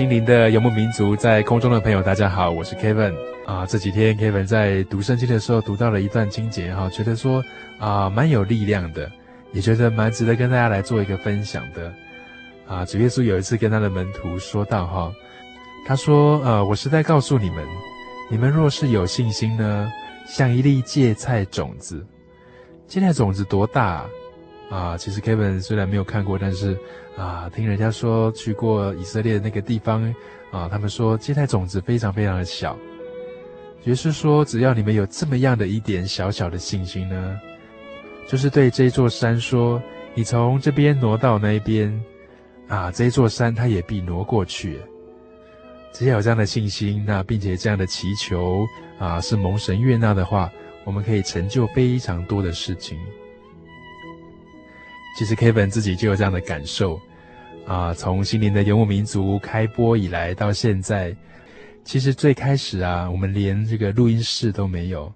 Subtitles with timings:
[0.00, 3.66] 心灵的游牧民族，在空中的朋友，大家好，我是 Kevin 啊。
[3.66, 7.44] 这几天 Kevin 在读圣经的时候，读到了一段经节哈，觉得说
[7.78, 9.12] 啊，蛮有力量的，
[9.52, 11.92] 也觉得蛮值得跟大家来做一个分享的
[12.66, 12.82] 啊。
[12.86, 15.12] 主耶稣有一次跟他的门徒说道哈，
[15.86, 17.62] 他说呃，我实在告诉你们，
[18.30, 19.92] 你们若是有信心呢，
[20.26, 22.02] 像一粒芥菜种子，
[22.88, 24.06] 芥菜种子多大啊？
[24.70, 26.78] 啊，其实 Kevin 虽然没有看过，但是
[27.16, 30.02] 啊，听人家说去过以色列的那个地方
[30.52, 32.78] 啊，他们说芥菜种子非常非常的小，
[33.82, 37.40] 也就是说，只要你们有这么样的一点小小的信心呢，
[38.28, 39.82] 就是对这座山说，
[40.14, 42.04] 你从这边挪到那一边，
[42.68, 44.80] 啊，这座山它也必挪过去。
[45.92, 48.64] 只要有这样的信心，那并且这样的祈求
[49.00, 50.48] 啊，是蒙神悦纳的话，
[50.84, 52.96] 我们可以成就非常多的事情。
[55.20, 56.98] 其实 Kevin 自己就有这样的感受，
[57.66, 61.14] 啊，从心灵的游牧民族开播以来到现在，
[61.84, 65.12] 其实最开始啊，我们连这个录音室都没有，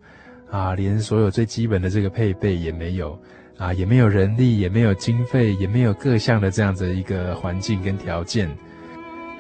[0.51, 3.19] 啊，连所有最基本的这个配备也没有，
[3.57, 8.47] 啊，也没有人力，也没有经费，也没有各项的这样子一个环境跟条件，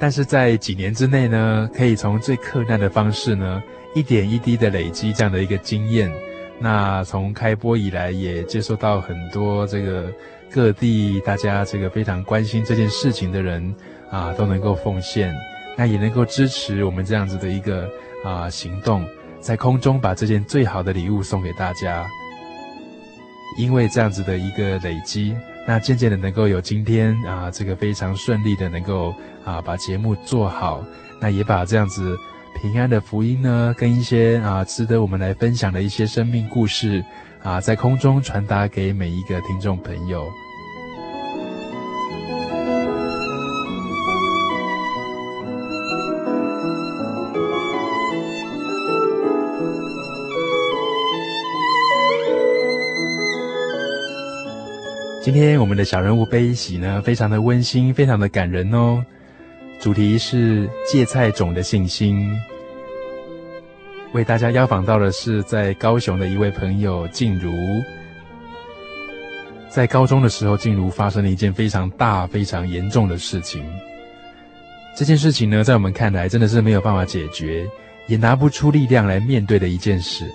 [0.00, 3.62] 但是在几年之内呢，可以从最困难的方式呢，
[3.94, 6.10] 一点一滴的累积这样的一个经验，
[6.58, 10.10] 那从开播以来也接受到很多这个。
[10.54, 13.74] 各地大家这个非常关心这件事情的人
[14.08, 15.34] 啊，都能够奉献，
[15.76, 17.90] 那也能够支持我们这样子的一个
[18.24, 19.04] 啊行动，
[19.40, 22.06] 在空中把这件最好的礼物送给大家。
[23.58, 25.34] 因为这样子的一个累积，
[25.66, 29.12] 那渐渐的能够有今天啊这个非常顺利的能够
[29.44, 30.84] 啊把节目做好，
[31.20, 32.16] 那也把这样子
[32.62, 37.04] 平安的福音呢，跟一些啊值得我们来分享的一些生命故事
[37.42, 40.30] 啊，在空中传达给每一个听众朋友。
[55.24, 59.02] 今天我们的小人物悲喜呢，非常的温馨，非常的感人哦。
[59.80, 62.30] 主题是芥菜种的信心。
[64.12, 67.50] 为大家邀访到的是在高雄的一位朋友静茹。
[69.70, 73.64] 在高中的时候，静茹发生了一件非常大、非常严重的事情。
[74.94, 77.66] 这件事情呢，在我们看来真的是没有办法解决，
[78.08, 80.26] 也拿不出力量来面对的一件事。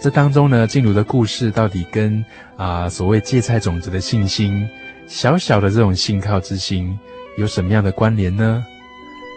[0.00, 2.24] 这当中呢，静茹的故事到底跟
[2.56, 4.66] 啊所谓芥菜种子的信心，
[5.06, 6.98] 小小的这种信靠之心，
[7.36, 8.64] 有什么样的关联呢？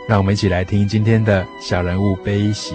[0.08, 2.74] 让我们一起来听今天的小人物悲喜。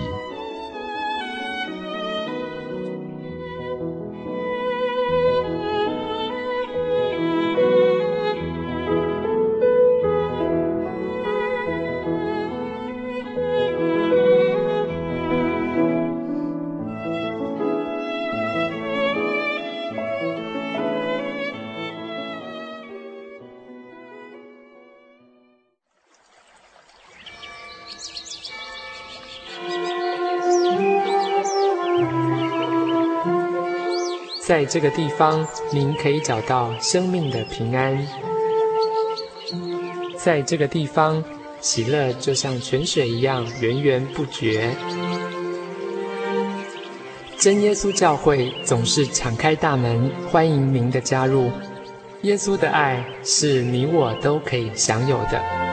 [34.69, 38.07] 这个地方，您可以找到生命的平安。
[40.17, 41.25] 在这个地方，
[41.61, 44.71] 喜乐就像泉水一样源源不绝。
[47.39, 51.51] 真耶稣教会总是敞开大门，欢迎您的加入。
[52.23, 55.68] 耶稣的爱是你我都可以享有的。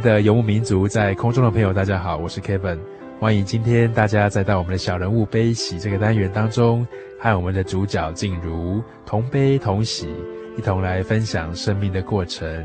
[0.00, 2.78] 的游牧民族，在空中的朋友，大家好，我是 Kevin，
[3.18, 6.86] 欢迎今天大家再到我们的小人物悲喜这个单元当中，
[7.18, 10.08] 和我们的主角静茹同悲同喜，
[10.56, 12.64] 一同来分享生命的过程。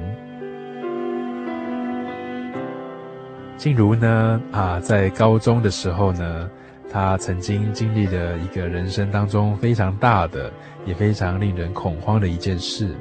[3.57, 6.49] 静茹呢，啊，在高中的时候呢，
[6.89, 10.49] 她曾经经历了一个人生当中非常大的，
[10.85, 12.95] 也非常令人恐慌的一件事，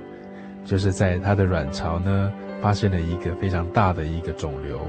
[0.65, 2.33] 就是在她的卵巢呢。
[2.65, 4.81] 发现了一个非常大的一个肿瘤。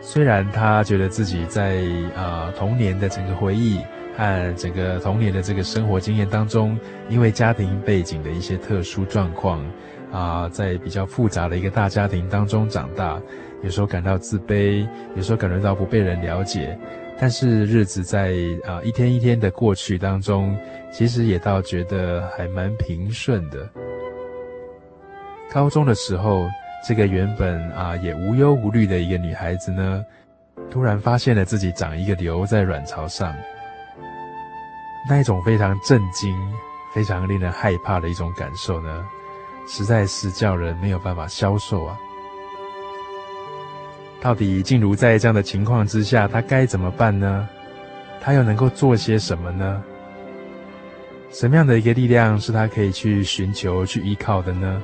[0.00, 1.82] 虽然他觉得自己在
[2.16, 3.78] 啊、童年的整个回忆
[4.16, 6.78] 和整个童年的这个生活经验当中，
[7.10, 9.62] 因为家庭背景的一些特殊状况
[10.10, 13.20] 啊、在比较复杂的一个大家庭当中长大，
[13.62, 16.78] 有时候感到自卑，有时候感觉到不被人了解。
[17.20, 18.32] 但是日子在
[18.64, 20.56] 啊、一天一天的过去当中，
[20.90, 23.68] 其实也倒觉得还蛮平顺的。
[25.52, 26.48] 高中的时候，
[26.88, 30.02] 这个原本啊也无忧无虑的一个女孩子呢，
[30.70, 33.34] 突然发现了自己长一个瘤在卵巢上，
[35.06, 36.34] 那一种非常震惊、
[36.94, 39.04] 非常令人害怕的一种感受呢，
[39.68, 41.98] 实在是叫人没有办法消受啊。
[44.22, 47.46] 到底静茹在这样的情况之下，她该怎么办呢？
[48.22, 49.82] 她又能够做些什么呢？
[51.30, 54.82] 什么样的一个力量是她可以去寻求、去依靠的呢？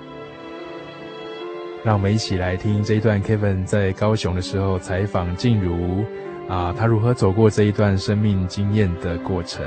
[1.85, 6.05] 让我们一起来听这一段 Kevin 在高雄的时候采访静茹，
[6.49, 9.65] 啊，他如何走过这一段生命经验的过程。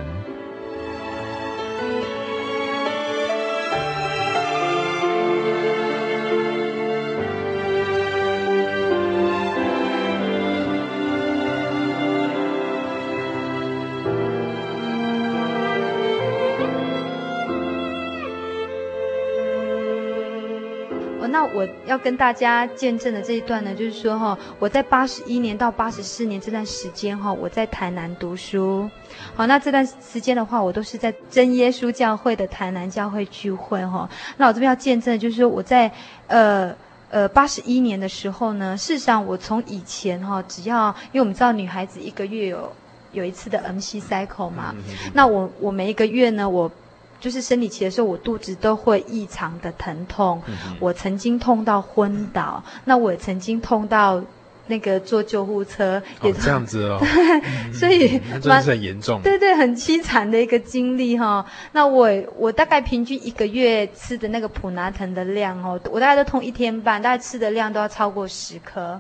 [21.91, 28.89] 要跟大家见证的这一段呢，就是说哈，我在八十一年到八十四年这段时间哈，我在台南读书。
[29.35, 34.09] 好，那这段时间的话，我都是在真耶稣教会的台南教会聚会哈。
[34.37, 35.91] 那我这边要见证的就是说，我在
[36.27, 36.73] 呃
[37.09, 42.71] 呃八十一年的时候呢，事实上我从以前哈，只要因为我们知道女孩子一个月有
[43.11, 44.73] 有一次的 MC cycle 嘛，
[45.13, 46.71] 那我我每一个月呢，我。
[47.21, 50.41] 就是生理期的时候，我肚子都会异常的疼痛。
[50.47, 54.21] 嗯、我曾经痛到昏倒，那我也曾经痛到
[54.67, 56.99] 那个坐救护车，也、哦、这样子哦。
[57.73, 59.21] 所以那真是很严重。
[59.21, 61.45] 对对，很凄惨的一个经历哈。
[61.73, 68.99] 那我我大概平均一个月吃的那个普拿疼的量哦，我大概都痛一天半，大概吃的量都要超过十颗。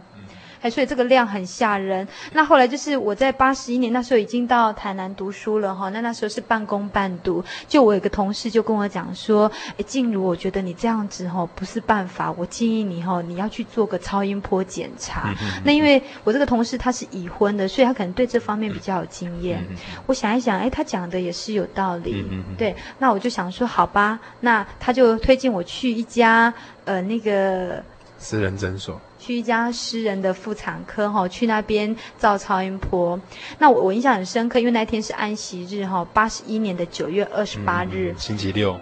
[0.61, 2.07] 哎，所以这个量很吓人。
[2.33, 5.89] 那后来就是我在八十一年那时候已经到台南读书了哈。
[5.89, 7.43] 那那时候是半工半读。
[7.67, 15.33] 就我有个同事就跟我讲说：“哎，静茹，我觉得你这样子哈不是办法，我建议你哈你要去做个超音波检查。”
[15.65, 19.65] 那因为我这个同事他是已婚的，所以他可能对这方面比较有经验。
[20.05, 22.25] 我想一想，哎，他讲的也是有道理。
[22.57, 26.53] 对，那我就想说，好吧，那他就推荐我去一家
[26.85, 27.83] 呃那个
[28.19, 29.01] 私人诊所。
[29.31, 33.17] 去一家私人的妇产科哈，去那边照超音波。
[33.59, 38.77] 那我我印象很深刻，因为那天是安息日哈，八十一年的九月二十八日，星期六。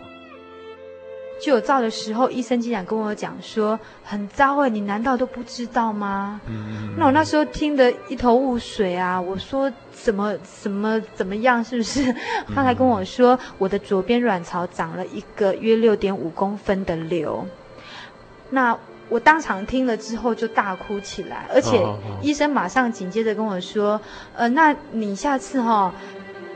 [1.40, 6.42] 就有照的时候，医生竟然跟我讲说很糟哎，你难道都不知道吗？
[6.48, 9.22] 嗯，那我那时候听得一头雾水啊。
[9.22, 12.12] 我说怎么怎么怎么样，是不是？
[12.56, 17.46] 他还跟我说我的左边卵巢长了一个约六点五公分的瘤。
[18.50, 18.76] 那。
[19.10, 21.84] 我当场听了之后就大哭起来，而且
[22.22, 24.00] 医生马上紧接着跟我说
[24.38, 25.94] ：“呃，那你下次哈、哦，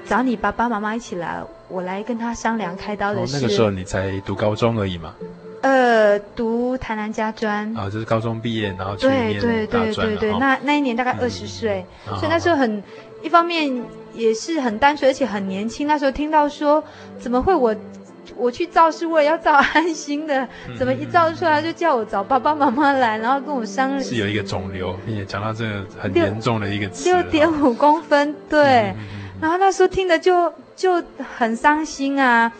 [0.05, 5.15] 找你爸爸妈妈一起来，我来跟他商量开刀的事。”哦，那个时候你才读高中而已嘛？
[5.61, 9.41] 呃，读台南家专啊，就是高中毕业，然后去念大专。
[9.41, 12.83] 对对对对对，哦、那那一年大概二十岁，嗯、所以那时候很、哦、
[13.23, 13.83] 一方面
[14.13, 15.87] 也是很单纯，而且很年轻。
[15.87, 16.83] 那时候听到说
[17.17, 17.75] 怎么会我。
[18.35, 24.03] 我去照是为了要照安心的，怎么一照出来就叫我找爸爸妈妈来，然后跟我商量。
[24.03, 28.61] 是有一个肿瘤，并且讲到这个很严重的一个词，六点五公分，对。
[28.61, 28.95] 嗯、
[29.41, 31.03] 然后那时候听的就就
[31.37, 32.51] 很伤心啊。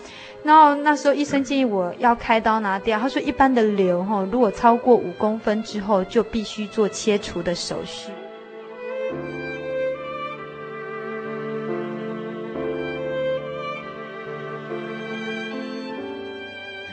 [0.44, 8.12] 然后那时候医生建议我要开刀拿掉，他说一般的瘤哈，如果超过五公分之后，就必须做切除的手术。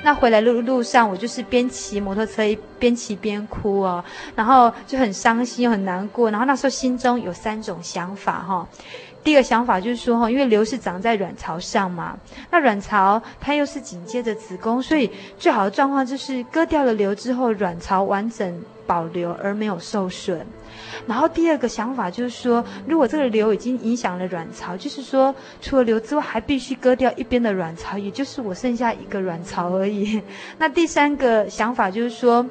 [0.02, 2.42] 那回来路路上，我就是边骑摩托车
[2.78, 4.02] 边骑边哭哦，
[4.34, 6.30] 然后就很伤心又很难过。
[6.30, 8.66] 然后那时候心中有三种想法哈。
[9.22, 12.18] 第一个想法就是说哈，因为瘤是长在卵巢上嘛，
[12.50, 20.46] 那卵巢它又是紧接着子宫，所以最好的状况就是割掉了瘤之后，卵巢完整保留而没有受损。
[21.06, 30.22] 然后第二个想法就是说，如果这个瘤已经影响了卵巢，就是说除了瘤之外，还必须割掉一边的卵巢，也就是我剩下一个卵巢而已。
[30.56, 32.46] 那第三个想法就是说。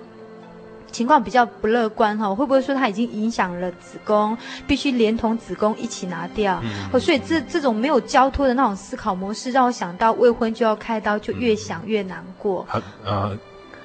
[0.91, 6.62] 情况比较不乐观哈，会不会说它已经影响了子宫，必须连同子宫一起拿掉？
[6.91, 12.65] 嗯、所以这这种没有交托的那种思考模式，让我想到未婚就要开刀，就越想越难过。
[12.69, 13.38] 啊、嗯呃，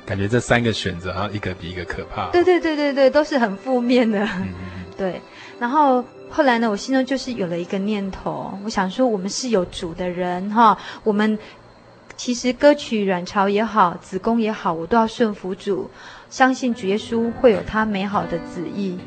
[0.07, 2.31] 感觉这三个选择啊，一个比一个可怕。
[2.31, 4.25] 对对对对对，都是很负面的。
[4.25, 4.49] 嗯、
[4.97, 5.21] 对，
[5.59, 11.39] 然后后来呢，我心中就是有了一个念头，我想说，我们是有主的人哈，我们
[12.17, 15.91] 其实歌曲卵巢也好，子宫也好，我都要顺服主。
[16.37, 18.99] 相信主耶稣会有他美好的旨意。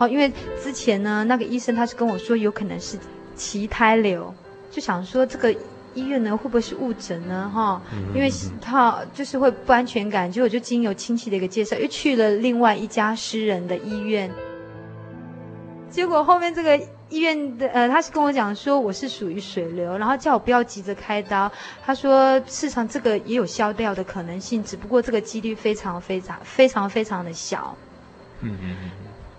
[0.00, 2.98] 哦，因为之前呢，那个医生他是跟我说有可能是
[3.36, 4.34] 脐胎瘤，
[4.70, 5.54] 就想说这个
[5.92, 7.52] 医院呢会不会是误诊呢？
[7.54, 7.82] 哈，
[8.14, 14.30] 因为他就是会不安全感，结果就经由亲戚的一个介绍，又去了另外一家私人的医院，
[15.90, 16.80] 结果后面这个
[17.10, 21.52] 医院的呃，他是跟我讲说我是属于水流，然后叫我不要急着开刀，
[21.84, 27.76] 他说事实上这个也有消掉的可能性，只不过这个几率非常非常非常非常的小。
[28.40, 28.90] 嗯嗯嗯。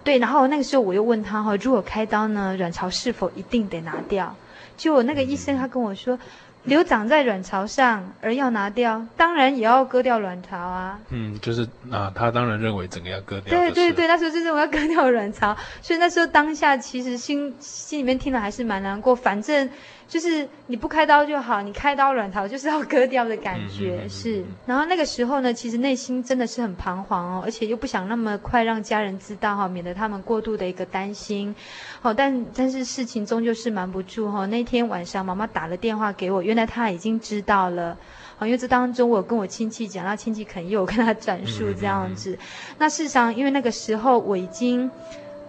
[0.03, 4.35] 对，然后那个时候我又问他哈，如果开刀呢，卵巢是否一定得拿掉？
[4.77, 6.17] 就我那个医生他跟我说。
[6.63, 10.99] 瘤长在卵巢上，而要拿掉，当然也要割掉卵巢啊。
[11.09, 13.49] 嗯，就是啊，他当然认为整个要割掉。
[13.49, 19.15] 对对对，那时候就是我要割掉卵巢，所以那时候当下其实心心里面听了还是蛮难过。
[19.15, 19.67] 反正
[20.11, 24.43] 就是你不开刀就好，你开刀卵巢就是要割掉的感觉、嗯、是。
[24.65, 31.55] 然后那个时候呢，其实内心真的是很彷徨哦，而且又不想那么快让家人知道哈，免得他们过度的一个担心。
[32.01, 34.45] 好，但但是事情终究是瞒不住哈。
[34.47, 36.43] 那天晚上妈妈打了电话给我。
[36.43, 37.97] 原来她已经知道了，
[38.37, 42.37] 好，因为这当中我跟我亲戚讲，那亲戚肯定有跟他转述这样子。
[42.77, 44.91] 那事实上，因为那个时候我已经，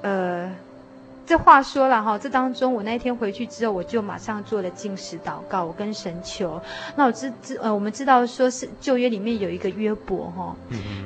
[0.02, 0.48] 呃。
[1.24, 6.60] 这话说了哈，这当中我那天回去之后，我就马上做了进食祷告，我跟神求。
[6.96, 10.54] 那我知知呃，我们知道说是旧约里面有一个约伯哈，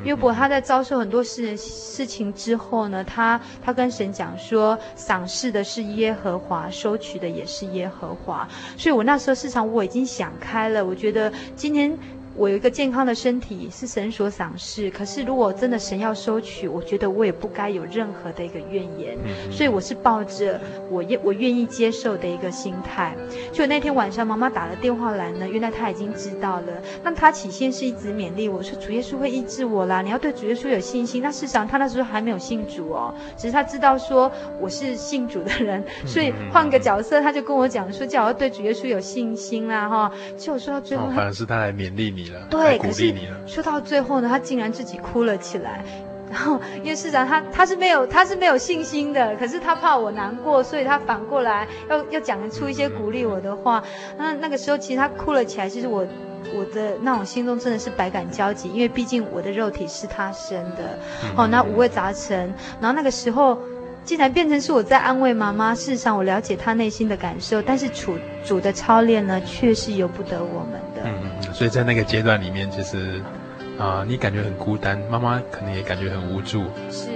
[0.04, 8.48] 约伯他在遭受很多事事情之后呢，他他跟神讲说，赏赐的是耶和华，收取的也是耶和华。
[8.76, 11.96] 所以我那时候市场我已经想开了，我觉得今天。
[12.36, 19.16] 我有一个健康的身体是神所赏赐，可是如果真的神要收取，我觉得我也不该有任何的一个怨言，
[19.50, 23.16] 所以我是抱着我愿我愿意接受的一个心态。
[23.52, 26.66] 就那天晚上妈妈打了电话来呢，原来她已经知道了。
[27.02, 31.22] 那她起先是一直勉励我说主耶稣会医治我啦，你要对主耶稣有信心。
[31.22, 40.12] 那事实上她那时候还没有信主哦，只是她知道说我是信主的人，所以换个角色，她就跟我讲说叫我要对主耶稣有信心啦哈。
[40.36, 42.25] 就我说到最后，反而是她来勉励你。
[42.50, 43.14] 对，可是
[43.46, 45.84] 说到最后呢，他竟然自己哭了起来。
[46.28, 53.82] 然后，因为市长他他是没有他是没有信心的，可是他怕我难过，所以他反过来要要讲出一些鼓励我的话。
[54.18, 55.68] 那那个时候，其实他哭了起来。
[55.68, 56.04] 其实我
[56.52, 60.98] 我的那种心中真的是百感交集，因为毕竟我的肉体是他生的，
[61.36, 62.52] 哦，那五味杂陈。
[62.80, 63.56] 然后那个时候。
[64.06, 65.74] 竟然变成是我在安慰妈妈。
[65.74, 71.02] 事实上，我了解她内心的感受，但是主主的操练呢，却是由不得我们的。
[71.04, 73.20] 嗯嗯，所以在那个阶段里面，其实
[73.76, 76.62] 啊、呃，你感觉很孤单，妈妈可能也感觉很无助。
[76.90, 77.08] 是。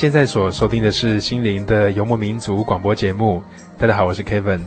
[0.00, 3.42] 现在所收听的是心灵的游牧民族广播节目。
[3.76, 4.62] 大家好，我是 Kevin。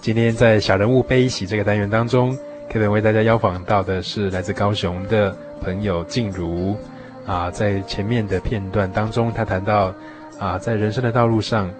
[0.00, 2.36] 今天在小人物悲喜这个单元当中
[2.68, 5.30] ，Kevin 为大家邀访到的是来自高雄的
[5.62, 6.76] 朋友静茹。
[7.24, 9.94] 啊，在前面的片段当中，他谈到
[10.40, 11.70] 啊，在人生的道路上，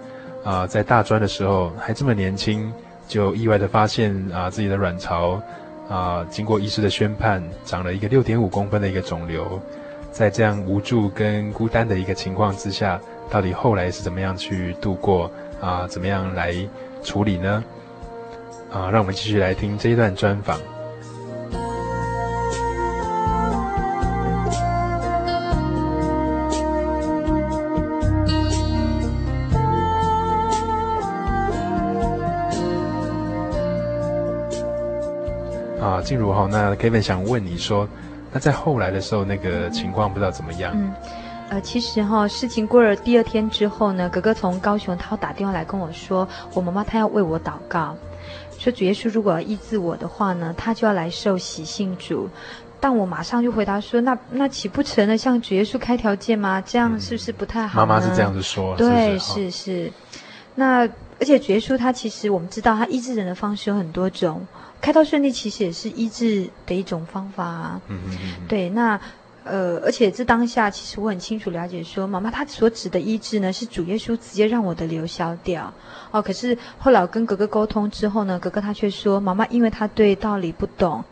[0.45, 2.73] 啊，在大专的时候还这么年轻，
[3.09, 5.43] 就意外的发现啊，自己的卵巢
[5.89, 9.61] 啊，经过医师的宣判，长了一个六点五公分的一个肿瘤。
[10.15, 15.29] 在这样无助跟孤单的一个情况之下，到底后来是怎么样去度过
[15.61, 15.89] 啊？
[15.89, 16.55] 怎么样来
[17.03, 17.65] 处理呢？
[18.73, 20.57] 啊，让我们继续来听这一段专访。
[35.81, 37.89] 啊，静茹哈，那 Kevin 想问你说。
[38.35, 40.73] 那在后来的时候，那个情况不知道怎么样。
[40.75, 40.93] 嗯，
[41.51, 47.97] 呃，其实哈，事情过了第二天之后呢，哥哥从高雄他打电话来跟我说，我妈妈她要为我祷告，
[48.59, 52.29] 说主耶稣如果要医治我的话呢，他就要来受洗信主。
[52.81, 56.61] 但我马上就回答说，那那岂不成了向主耶稣开条件吗？
[56.67, 57.87] 这样是不是不太好？
[57.87, 58.77] 妈妈是这样子说。
[58.77, 59.93] 对，是是，是是。
[60.57, 60.89] 那
[61.25, 64.47] 而且主耶稣他其实我们知道，他医治人的方式有很多种。
[64.83, 67.81] 开刀顺利其实也是医治的一种方法啊。
[67.89, 68.47] 嗯嗯嗯。
[68.47, 69.01] 对，那
[69.43, 75.73] 呃，而且这当下其实我很清楚了解说，妈妈她所指的医治呢，是主耶稣直接让我的瘤消掉。
[76.11, 81.03] 哦，可是后来我跟格格沟通之后呢，格格他却说，妈妈因为她对道理不懂。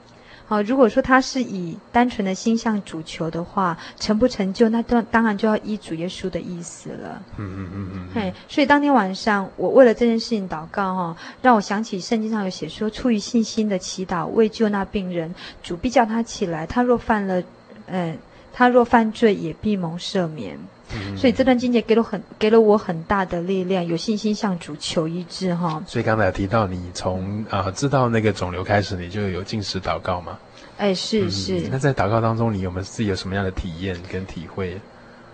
[0.46, 7.22] 好，如果说他是以单纯的心向主求的话，成不成就，那当当然就要依主耶稣的意思了。
[7.38, 8.08] 嗯嗯嗯嗯。
[8.14, 16.66] 嘿，所以当天晚上，我为了这件事情祷告哈，让我想起圣经上有写说，出于信心的祈祷，为救那病人，主必叫他起来。
[16.66, 17.42] 他若犯了，
[17.86, 18.14] 呃，
[18.52, 20.58] 他若犯罪，也必蒙赦免。
[21.16, 25.82] 所以这段经节给了很给了我很大的力量，有信心向主求医治哈。
[25.86, 30.38] 所以刚才有提到你从啊、呃、知道那个肿瘤开始，你就有进食祷告吗？
[30.78, 31.68] 哎，是是、嗯。
[31.70, 34.80] 那在祷告当中，你有没有自己有什么样的体验跟体会？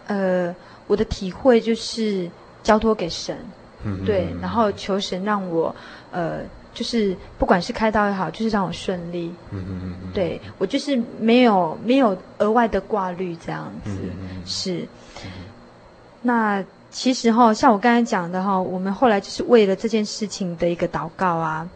[0.07, 0.55] 呃，
[0.87, 2.29] 我的体会就是
[2.63, 3.37] 交托给神，
[3.85, 5.75] 嗯，对，然后求神让我
[6.11, 6.41] 呃，
[6.75, 9.33] 就是不管是开刀也好，就是让我顺利。
[9.51, 10.13] 嗯嗯嗯。
[10.13, 14.87] 对，我就是没有没有额外的挂虑这样子，嗯嗯是。
[16.23, 21.69] 那其实哈，像我刚才讲的哈，我们后来就是为了这件事情的一个祷告啊，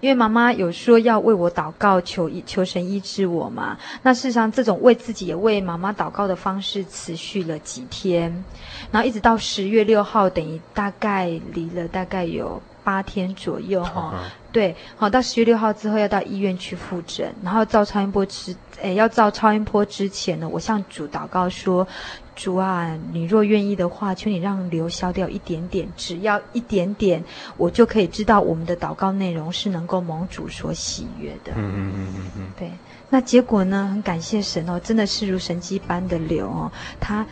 [0.00, 3.78] 因为妈妈有说要为我祷告，求医求神医治我嘛。
[4.02, 8.44] 那事实上，这种为自己也为妈妈祷告的方式持续了几天，
[8.90, 14.14] 然后一直到十月六号，等于大概离了大概有八天左右哈。
[14.52, 21.86] 对，好，到十月六号之后要到医院去复诊，然后照超音波之，诶，要照超音波之前呢，我向主祷告说。
[22.36, 27.24] 主啊，你若愿意的话，求你让流消掉一点点，只要一点点，
[27.56, 31.52] 我就可以知道我们的祷告内容是能够蒙主所喜悦的。
[31.56, 32.52] 嗯嗯嗯嗯嗯。
[32.58, 32.70] 对，
[33.08, 33.88] 那结果呢？
[33.90, 36.70] 很感谢神哦，真的是如神迹般的流哦，
[37.00, 37.26] 他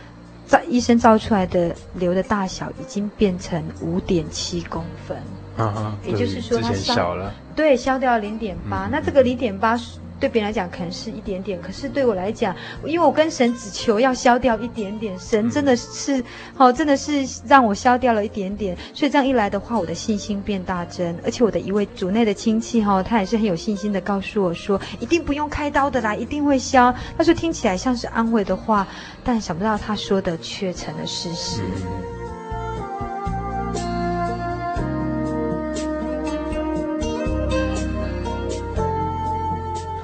[0.47, 5.15] 造医生造出来的瘤的大小已经变成五点七公分。
[5.55, 7.31] 啊啊，也就是说它小了。
[7.55, 8.89] 对，消掉零点八。
[8.91, 9.99] 那这个零点八是。
[10.25, 16.23] 对别人来讲可能是一点点，可是对我来讲，因为我跟神只求要消掉一点点，神真的是，
[16.55, 26.91] 好、真的是让我消掉了一点点，所以这样一来的话，我的信心变大增，而且我的一位主内的亲戚哈、哦，他也是很有信心的告诉我说，一定不用开刀的啦，一定会消。
[27.15, 28.87] 他说听起来像是安慰的话，
[29.23, 31.61] 但想不到他说的却成了事实。
[31.61, 32.24] 嗯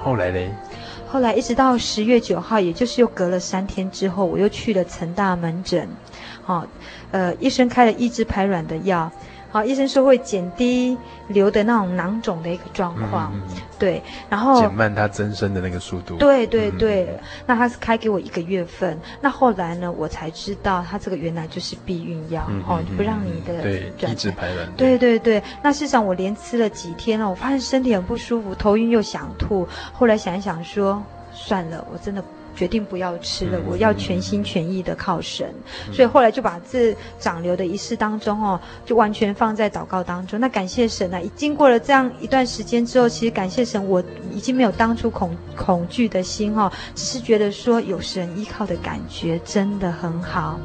[0.03, 0.39] 后来呢，
[1.07, 5.87] 后来一直到十月九号，也就是又隔了三天之后，我又去了成大门诊，
[6.43, 6.67] 好、哦，
[7.11, 9.11] 呃，医生开了抑制排卵的药。
[9.51, 13.41] 好，医生说会减低瘤的那种囊肿的一个状况，嗯、
[13.77, 16.15] 对，然后减慢它增生的那个速度。
[16.15, 24.71] 对对对，嗯、那他是开给我一个月份，那后来呢，我才知道他这个原来就是避孕药，嗯、哦，就不让你的对抑制排卵。
[24.77, 32.23] 对对对，那事实上我连吃了几天了，我发现身体很不舒服，头晕又想吐，后来想一想说，算了，我真的。
[32.55, 35.47] 决定不要吃了，我要全心全意的靠神，
[35.87, 40.39] 嗯、所以后来就把这长瘤的仪式当中哦，就完全放在祷告当中。
[40.39, 41.21] 那感谢神啊！
[41.35, 50.59] 经过了这样一段时间之后，其实感谢神，我已经没有当初恐恐惧的心哦，只是觉得说有神依靠的感觉真的很好。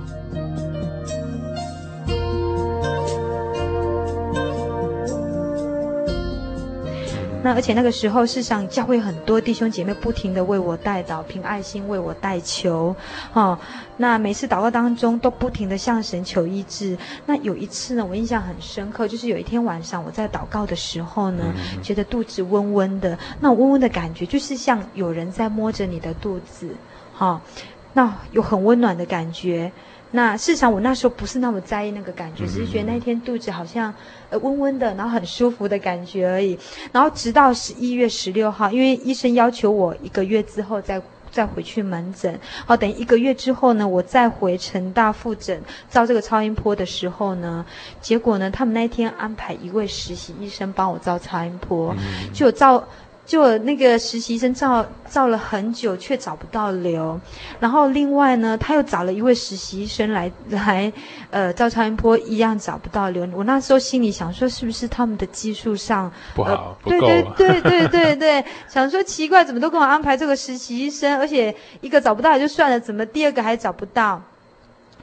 [7.47, 12.93] 那而且那个时候，世上教会很多弟兄姐妹不停的为我代祷，凭爱心为我代求，
[13.33, 13.57] 哦，
[13.99, 16.99] 那每次祷告当中都不停的向神求医治。
[17.25, 21.45] 那有一次呢，我印象很深刻，就是有一天晚上我在祷告的时候呢，
[21.77, 26.75] 嗯、觉得肚子温温的，那温温的感觉就是像有人在摸着你的肚子，
[27.15, 27.41] 哈、哦，
[27.93, 29.71] 那有很温暖的感觉。
[30.13, 33.93] 那事实上，我那时候不是那么在意那个感觉，只是觉得那天肚子好像
[34.31, 36.59] 呃温温的，然后很舒服的感觉而已。
[36.93, 47.67] 然后直到十一月十六号，因为医生要求我一个月之后再再回去门诊，好，等一个月之后呢，我再回成大复诊照这个超音波的时候呢，
[48.01, 51.95] 结果呢，他们那天安排一位实习医生帮我照超音波，
[52.33, 52.83] 就照。
[53.27, 57.21] 就那个实习生照照了很久，却找不到瘤。
[57.59, 60.91] 然后另外呢，他又找了一位实习医生来来，
[61.31, 63.29] 呃，照超音波一样找不到瘤。
[63.35, 66.79] 我那时候心里想说，是不是他们的技术上不好？
[66.85, 74.23] 对对对对对对，想说奇怪，怎么都给我安排这个实习医生，而且一个找不到也就算了，怎么第二个还找不到？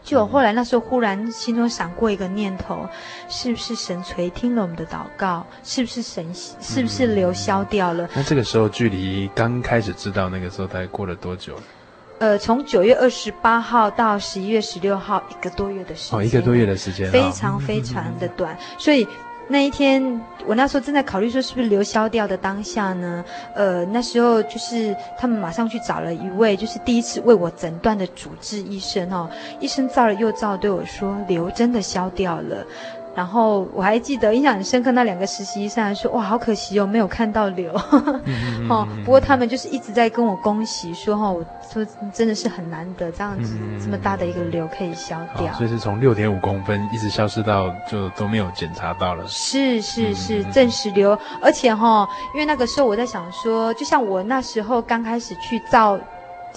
[0.03, 2.87] 就我后来那时候忽然心中闪过一个念头，
[3.29, 5.45] 是不是神垂听了我们的祷告？
[5.63, 8.09] 是不是神是不是流消掉了？
[8.13, 11.55] 那这个时候距离刚开始知道那个时候大概过了多久？
[12.19, 16.19] 呃，从九月二十八号到十一月十六号，一个多月的时间。
[16.19, 19.07] 哦，一个多月的时间，非常非常的短，所以。
[19.49, 23.23] 那一天，我那时候正在考虑说是不是流消掉的当下呢？
[23.53, 29.29] 呃，那时候就是他们马上去找了一位，就是第一次为我诊断的主治医生哦。
[29.59, 32.65] 医生照了又照，对我说瘤真的消掉了。
[33.15, 37.71] 然后我还记得印象很深刻，那两个实习医生还说：“哇，好可惜哦，没有看到瘤。
[38.25, 49.23] 嗯” 哦，不过他们就是一直在跟我恭喜说：“哈，我说真的是很难得这样子，嗯、这么大的一个瘤可以消掉。”所以是从六点五公分一直消失到就都没有检查到了。
[49.27, 55.99] 是是是，证实瘤，而且哈，因为那个时候我在想说，就像我那时候刚开始去照。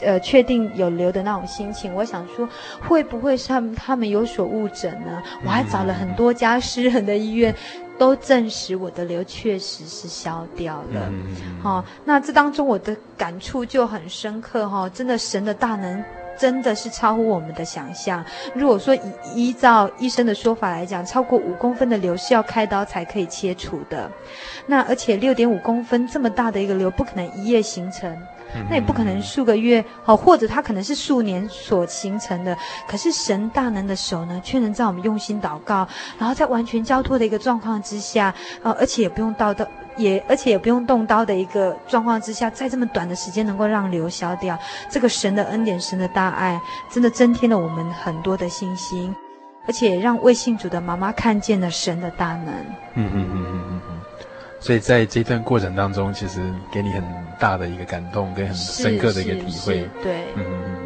[0.02, 2.48] 呃，确定有瘤的那种心情，我想说，
[2.87, 5.22] 会不会是他们他们有所误诊呢？
[5.44, 7.54] 我还找了很多家私人的医院，
[7.98, 11.11] 都证实我的瘤确实是消掉了。
[11.62, 16.04] 好、哦，那这当中我的感触就很深刻哈、哦，真的神的大能
[16.38, 18.22] 真的是超乎我们的想象。
[18.54, 19.00] 如果说依
[19.35, 24.11] 依照医生的说法来讲，超过五公分的瘤是要开刀才可以切除的。
[24.66, 28.14] 那而且六点五公分这么大的一个瘤，不可能一夜形成。
[28.68, 32.56] 那也不可能数个月，哦，或者它可能是数年所形成的。
[32.88, 35.86] 可是神大能的手呢，却能在我们用心祷告，
[36.18, 44.58] 然后在完全交托的一个状况之下，呃，而且也不用刀的，也而且也不用动刀的一个状况之下，在这么短的时间能够让瘤消掉，
[44.90, 49.14] 这个神的恩典、神的大爱，真的增添了我们很多的信心，
[49.66, 52.54] 而且让未信主的妈妈看见了神的大能。
[52.94, 53.95] 嗯嗯嗯嗯嗯。
[54.58, 56.40] 所以在这段过程当中，其实
[56.72, 57.02] 给你很
[57.38, 59.88] 大的一个感动，跟很深刻的一个体会。
[60.02, 60.86] 对，嗯。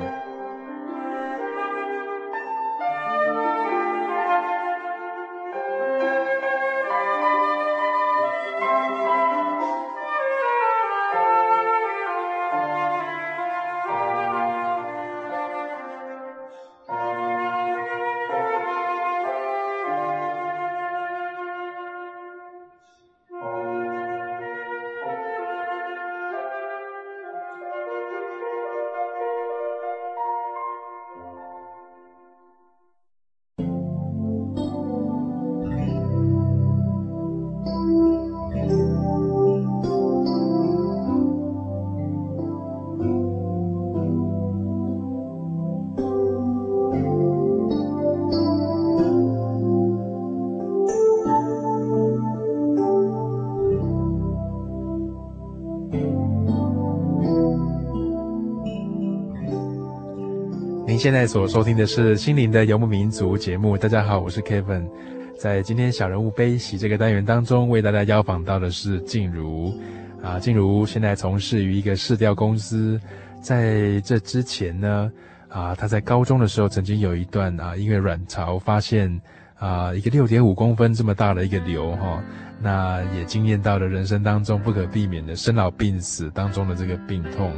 [61.00, 63.74] 现在所收听的是《心灵的游牧民族》节目。
[63.74, 64.86] 大家好，我是 Kevin。
[65.34, 69.74] 在今天小人物悲喜这个单元当中，为大家邀访到的是静茹。
[70.22, 73.00] 啊，静茹现在从事于一个市调公司。
[73.40, 75.10] 在这之前呢，
[75.48, 79.10] 啊，她在高中的时候曾经有一段啊，因为卵巢发现
[79.58, 82.22] 啊一个六点五公分这么大的一个瘤哈、
[82.60, 87.50] 那也惊艳到了人生当中不可避免的生老病死当中的这个病痛。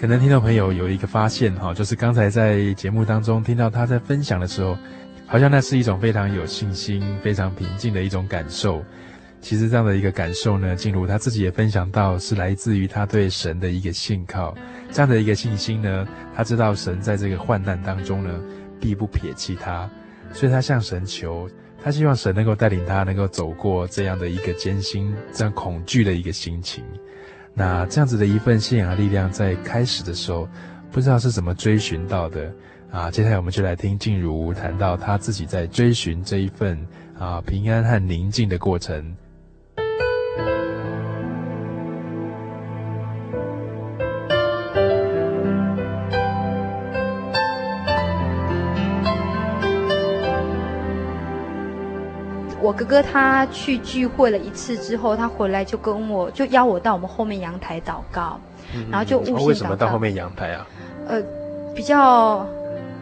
[0.00, 4.76] 可能听众朋友有一个发现哈，就是刚才在节目当中听到他在分享的时候，
[5.26, 8.84] 好像那是一种非常有信心、非常平静的一种感受。
[9.40, 14.54] 其实这样的一个感受呢，静茹他自己也分享到，是来自于他对神的一个信靠。
[14.90, 18.30] 这样的一个信心呢，他知道神在这个患难当中呢，
[18.80, 19.88] 必不撇弃他，
[20.32, 21.48] 所以他向神求，
[21.82, 26.84] 他希望神能够带领他，能够走过这样的一个艰辛、这样恐惧的一个心情。
[27.54, 30.48] 那这样子的一份信仰力量，在开始的时候，
[30.90, 32.52] 不知道是怎么追寻到的
[32.90, 33.10] 啊。
[33.10, 36.76] 接下来我们就来听静茹谈到她自己在追寻这一份
[37.18, 39.14] 啊平安和宁静的过程。
[52.64, 58.40] 我哥哥他去聚会了一次之后，他回来就跟我就邀我到我们后面阳台祷告，
[58.74, 59.44] 嗯、然后就悟性祷告。
[59.44, 60.66] 为什么到后面阳台啊？
[61.06, 61.22] 呃，
[61.74, 62.46] 比较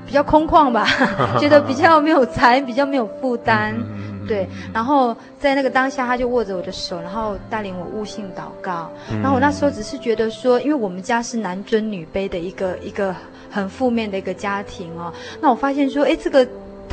[0.05, 0.85] 比较空旷吧，
[1.39, 3.73] 觉得比较没有财，比较没有负担。
[3.79, 8.91] 嗯、对，然后在那个当下，他就握着我的手，然后带领我悟性祷告。
[9.13, 13.15] 嗯、然后我那时候只是觉得说，因为我们家是男尊女卑的一个一个
[13.49, 16.45] 很负面的一个家庭哦，那我发现说，哎，这个。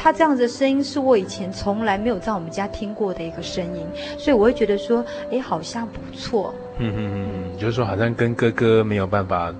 [0.01, 3.85] 他这样子的声音是我以前从来没有在我们家听过的一个声音，
[4.17, 6.55] 所以我会觉得说，哎，好像不错。
[6.77, 9.53] 嗯嗯嗯，就是说好像跟哥哥没有办法，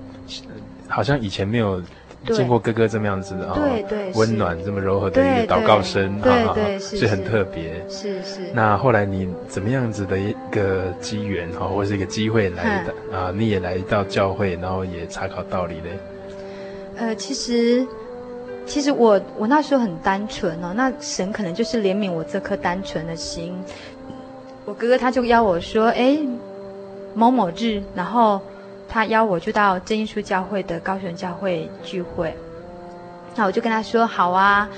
[0.87, 1.83] 好像以前没有
[2.27, 7.83] 见过哥哥这么样子啊，对对，温暖这么柔和的一个祷告声，对对，是很特别。
[7.89, 8.39] 是是。
[8.53, 13.33] 那后来你怎么样子的一个机缘哈，或是一个机会来的啊？
[13.35, 15.99] 你也来到教会，然后也查考道理嘞？
[16.95, 17.85] 呃，其实。
[18.69, 23.51] 其实我我那时候很单纯哦，那神可能就是怜悯我这颗单纯的心。
[24.63, 26.19] 我哥哥他就邀我说：“哎，
[27.15, 28.39] 某某日，然后
[28.87, 32.31] 他邀我就到真耶稣教会的高雄教会聚会。”
[33.35, 34.69] 那我就跟他说：“好啊。”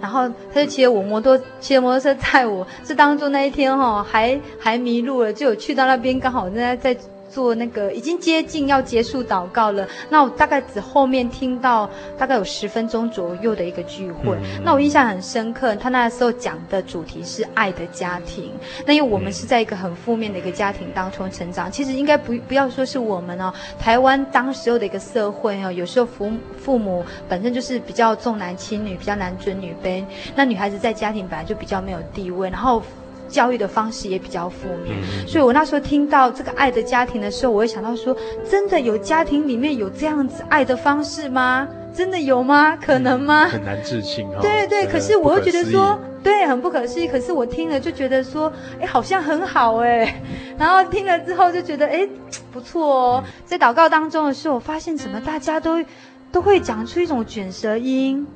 [0.00, 2.66] 然后他就骑着我摩托骑着摩托车载我。
[2.84, 6.94] 这当中那一天哈、哦，还还迷路了，就有去到那边刚好正在在。
[7.28, 15.74] 做那个已经接近要结束祷告了，那我大概只后面听到大概有十分钟左右的一个聚会，嗯、那我印象很深刻。
[15.76, 18.50] 他那时候讲的主题是爱的家庭，
[18.86, 32.82] 那因为我们是在一个很负面的一个家庭当中成长，其实应该不不要说是我们哦，台湾当时候的一个社会哦，有时候父父母本身就是比较重男轻女，比较男尊女卑，那女孩子在家庭本来就比较没有地位，然后。
[33.28, 38.16] 教育的方式也比较负面，所以我那时候听到这个爱的家庭的时候，我会想到说，
[38.48, 41.68] 真的有家庭里面有这样子爱的方式吗？
[41.94, 42.76] 真的有吗？
[42.76, 43.46] 可能吗？
[43.46, 44.38] 很难置信哦。
[44.40, 47.08] 对对，可是我又觉得说，对，很不可思议。
[47.08, 50.20] 可是我听了就觉得说，哎，好像很好哎。
[50.58, 52.08] 然后听了之后就觉得，哎，
[52.52, 53.24] 不错哦。
[53.44, 55.82] 在祷告当中的时候，我发现怎么大家都
[56.30, 58.26] 都会讲出一种卷舌音。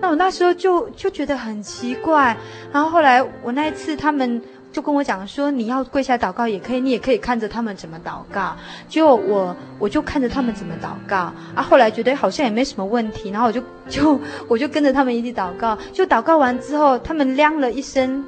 [0.00, 2.36] 那我那时候就就觉得很奇怪，
[2.72, 4.40] 然后后来我那一次他们
[4.72, 8.56] 就跟我讲说，你要跪下祷告也可以，你也可以看着他们怎么祷告。
[8.88, 15.76] 就我我就看着他们怎么祷告啊，后来觉得好像也没什么问题，然后我就就我就跟着他们一起祷告。
[15.92, 18.24] 就祷告完之后，他们亮了一声。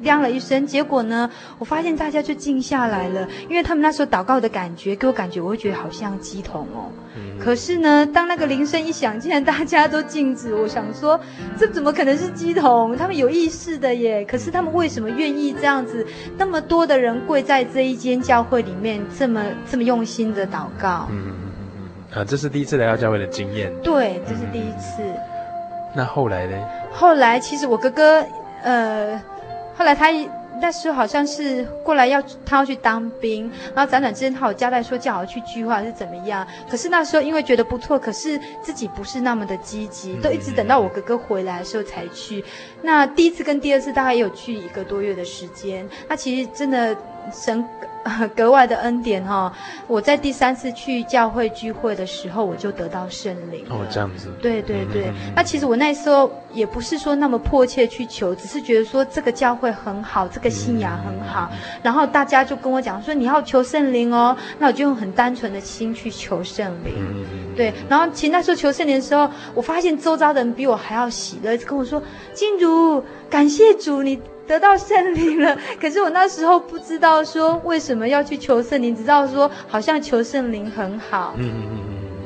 [0.00, 6.90] 亮了一声，结果呢，我发现大家就静下来了，因为他们那时候祷告的感觉，给我感觉，我会觉得好像鸡桶哦。
[7.16, 11.18] 嗯、可是呢，当那个铃声一响，竟然大家都静止，我想说，
[11.56, 12.96] 这怎么可能是鸡桶？
[12.96, 14.24] 他们有意识的耶。
[14.24, 16.04] 可是他们为什么愿意这样子？
[16.36, 21.06] 那么多的人跪在这一间教会里面，这么这么用心的祷告。
[21.10, 22.20] 嗯嗯嗯嗯。
[22.20, 23.72] 啊，这是第一次来到教会的经验。
[23.82, 25.02] 对，这是第一次。
[25.02, 25.16] 嗯、
[25.94, 26.56] 那后来呢？
[26.92, 28.24] 后来其实我哥哥，
[28.62, 29.22] 呃。
[29.76, 30.08] 后来他
[30.60, 36.46] 那时候好像是过来要他要去当兵，然后辗转之间他有交代说叫我去聚会还是怎么样。
[36.70, 42.44] 可是那时候因为觉得不错，可是自己不是那么的积极，都一直等到我哥哥回来的时候才去。
[42.82, 45.86] 那第一次跟第二次大概也有去一个多月的时间。
[46.08, 46.96] 那其实真的
[47.32, 47.64] 神。
[48.36, 49.52] 格外的恩典哈、哦！
[49.86, 53.64] 我在第三次去教会聚会的时候，我就得到圣灵。
[53.70, 54.28] 哦，这样子。
[54.42, 55.06] 对对对。
[55.08, 61.48] 嗯、那其实我那时候也不是说那么迫切去求，只是觉得说这个教会很好，这个信仰很好。
[61.52, 66.94] 嗯、然后大家就跟我讲说你要求圣灵哦，那我就用很单纯的心去求圣灵。
[66.98, 67.24] 嗯、
[67.56, 67.72] 对。
[67.88, 72.02] 然后其实那时候求圣灵的时候，我发现周遭的人比我还要喜乐，跟我说
[72.34, 81.34] ：“静茹，感谢主，你。”得到圣灵了， 可是我那时候不知道说为什么要去求圣灵，只知道说好像求圣灵很好。
[81.36, 81.78] 嗯嗯嗯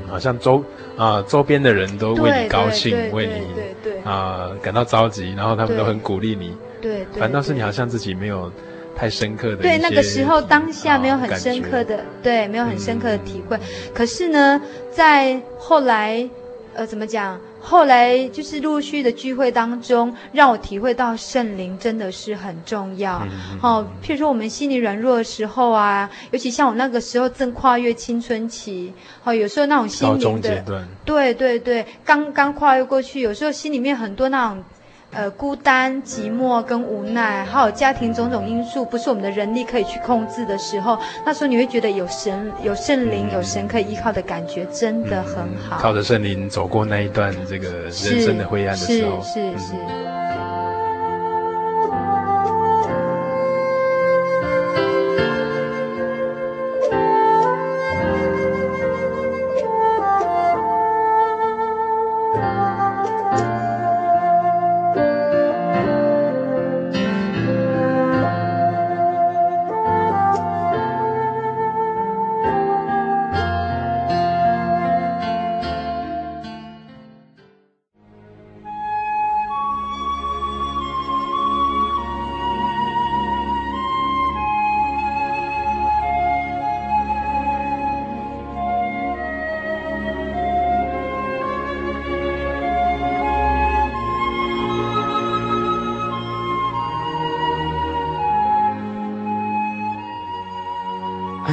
[0.05, 0.59] 嗯，好像周
[0.97, 6.57] 啊、呃、周边的人都为你高兴，为你对对啊、呃、感到着急，然后他们都很鼓励你。
[6.81, 8.51] 对，对，对，反倒是你好像自己没有
[8.97, 9.57] 太深刻的。
[9.57, 13.57] 对，那个时候当下没有很深刻的，对，没有很深刻的体会。
[13.57, 13.61] 嗯、
[13.95, 16.29] 可是呢，在后来，
[16.75, 17.41] 呃，怎么讲？
[17.61, 23.23] 后来就是陆续的聚会当中，让我体会到圣灵真的是很重要。
[23.61, 28.93] 好、哦，譬如说我们心里软弱的时候啊，尤其像我那个时候正跨越青春期，
[29.25, 34.63] 哦，有时候那种心灵的，对对对，刚刚跨越过去，有时候心里面很多那种
[35.13, 45.79] 呃孤单、寂寞跟无奈，还有家庭种种因素，不是我们的人力可以去控制的时候，那时候你会觉得有神、有圣灵、有神可以依靠的感觉，真的很好。
[45.79, 49.67] 靠着圣灵走过那一段这个人生的灰暗的时候，是是是。
[49.67, 50.18] 是是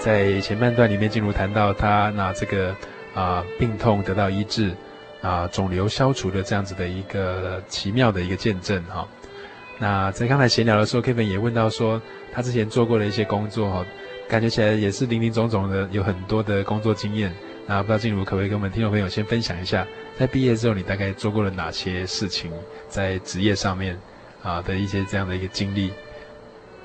[0.00, 2.74] 在前半段里面，进入谈到他那这个
[3.14, 4.74] 啊、病痛得到医治，
[5.20, 9.08] 啊、肿瘤消除的这样子的一个奇妙的一个见证哈、哦。
[9.78, 12.00] 那在刚才闲聊的时候，Kevin 也问到说，
[12.32, 13.86] 他之前做过的一些工作哈，
[14.26, 17.30] 感觉起来也是林林总总的，有很多的工作经验。
[17.66, 19.86] 那不知道静茹可不可以跟我们听众朋友先分享一下，
[20.18, 22.50] 在毕业之后你大概做过了哪些事情，
[22.88, 23.98] 在职业上面
[24.42, 25.92] 啊的一些这样的一个经历。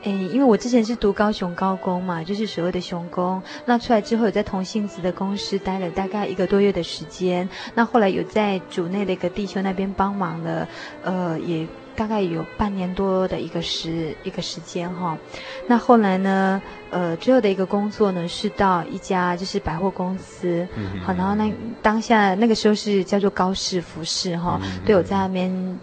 [0.06, 3.42] 诶，因为我之前是读高雄高工嘛，就是所谓的雄工。
[3.66, 7.50] 那出来之后，有在同性子的公司待了大概一个多月的时间。
[7.74, 10.68] 那后来有在组内的一个弟兄那边帮忙了，
[11.04, 15.18] 呃，也大概有半年多的一个时一个时间哈。
[15.66, 20.68] 那后来呢，呃，最后的一个工作呢，是到一家就是百货公司。
[21.04, 25.80] 好，然后那当下那个时候是叫做高氏服饰哈，对我在那边。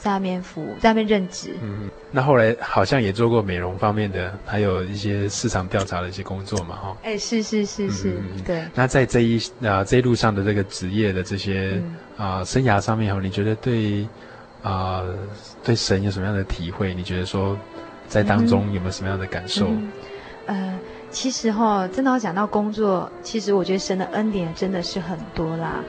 [0.00, 1.54] 在那边服务，在那边任职。
[1.62, 6.96] 嗯，那后来好像也做过美容方面的，还有一些市场调查的一些工作嘛，哈。
[7.02, 8.64] 哎，是是是是，嗯、对。
[8.74, 14.08] 那在这一啊这一路上的这个职业的这些、嗯、啊生涯上面哈，你觉得对
[14.62, 15.04] 啊
[15.62, 16.94] 对神有什么样的体会？
[16.94, 17.56] 你觉得说
[18.08, 19.68] 在当中有没有什么样的感受？
[20.46, 20.78] 呃，
[21.10, 25.84] 其实哈，真的要讲到工作，其实我觉得神的恩典真的是很多啦。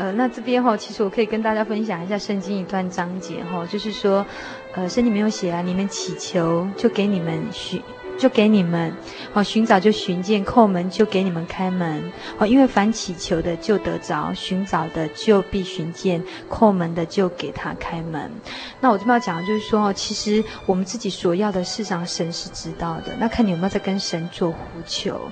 [0.00, 4.24] 呃，那这边哈，其实我可以跟大家分享一下圣经一段章节哈，就是说，
[4.72, 7.82] 呃，圣经没有写啊，你们祈求就给你们寻，
[8.18, 8.94] 就给你们，
[9.34, 18.30] 好寻找就寻见，叩门就给你们开门，好，因为凡祈求的就得着，寻找的就必寻见，叩门的就给他开门。
[18.80, 25.30] 那我这边要讲的就是说，其实我们自己所要的，事上神是知道的，那看你有没有在跟神做呼求。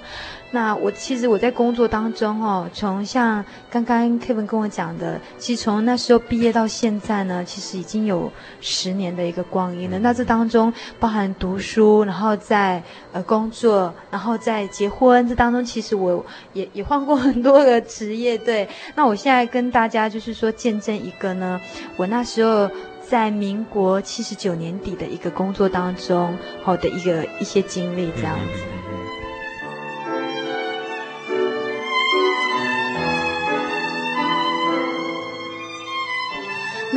[0.50, 8.32] 那我其实我在工作当中哦，从像刚刚 Kevin 跟我讲的，其实从那时候毕业到现在呢，其实已经有
[8.62, 9.98] 十年的一个光阴了。
[9.98, 12.82] 那这当中包含读书，然后在
[13.12, 16.24] 呃工作，然后在结婚，这当中其实我
[16.54, 18.38] 也也换过很多个职业。
[18.38, 21.60] 对， 那我现在跟大家就是说见证一个呢，
[21.96, 22.70] 我那时候
[23.06, 28.87] 在民国七十九年底的一个工作当中，好的一个一些经历这样子。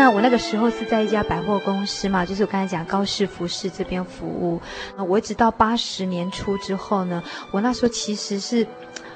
[0.02, 4.60] 那我那个时候是在一家百货公司嘛，就是我刚才讲高氏服饰这边服务。
[4.98, 8.66] 我一直到八十年初之后呢，我那时候其实是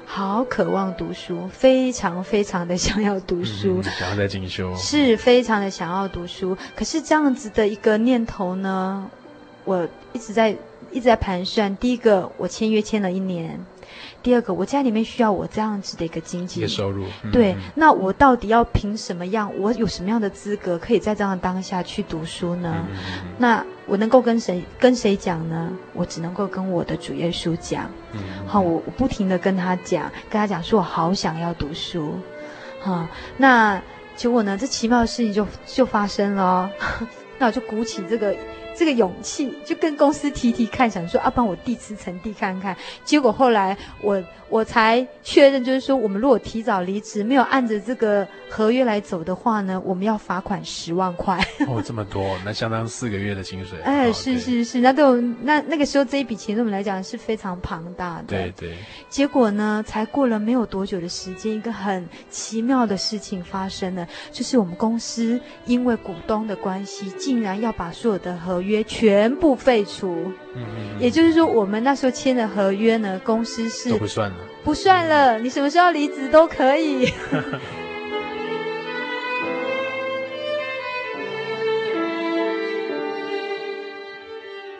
[0.04, 6.56] 好渴望读书，非常非常的想要读书，嗯、想要再进修，是非常的想要读书。
[6.76, 9.10] 可是这样子的一个念头呢，
[9.64, 10.50] 我一直在
[10.92, 11.76] 一直在盘算。
[11.78, 13.58] 第一个，我签约签了一年。
[14.26, 19.48] 第二个，我家里面需要我这样子的一个经济收入，嗯、对，那我到底要凭什么样？
[19.56, 22.74] 我有什么样的资格可以在这样的当下去读书呢？
[22.90, 22.96] 嗯、
[23.38, 25.70] 那我能够跟谁跟谁讲呢？
[25.92, 27.88] 我只能够跟我的主耶稣讲。
[28.14, 32.12] 嗯、好，我我不停的跟他讲，跟他讲说，我好想要读书。
[32.80, 33.06] 好，
[33.36, 33.80] 那
[34.16, 34.58] 结果呢？
[34.58, 36.68] 这奇妙的事情就就发生了。
[37.38, 38.36] 那我就鼓起这个。
[38.76, 42.76] 这个勇气就跟公司提提看，想说啊，帮我递辞呈递看看。
[43.04, 51.36] 结果后来我我才确认，就是说我们如果提早离职，没有按着这个合约来走的话呢，我们要罚款十万块。
[51.66, 53.80] 哦，这么多，那相当四个月的薪水。
[53.80, 58.24] 哎，是是是，那对我那那个时候这一笔钱对我们来讲是非常庞大的。
[58.28, 58.76] 对对。
[59.08, 68.65] 结果呢，才过了没有多久的时间，一个很奇妙的事情发生了，就是我们公司因为股东的关系，竟然要把所有的合约。
[68.66, 77.08] 约全部废除，嗯嗯，也就是说，我们那时候签的合约呢，公司是都不算了，不算了，你什么时候离职都可以。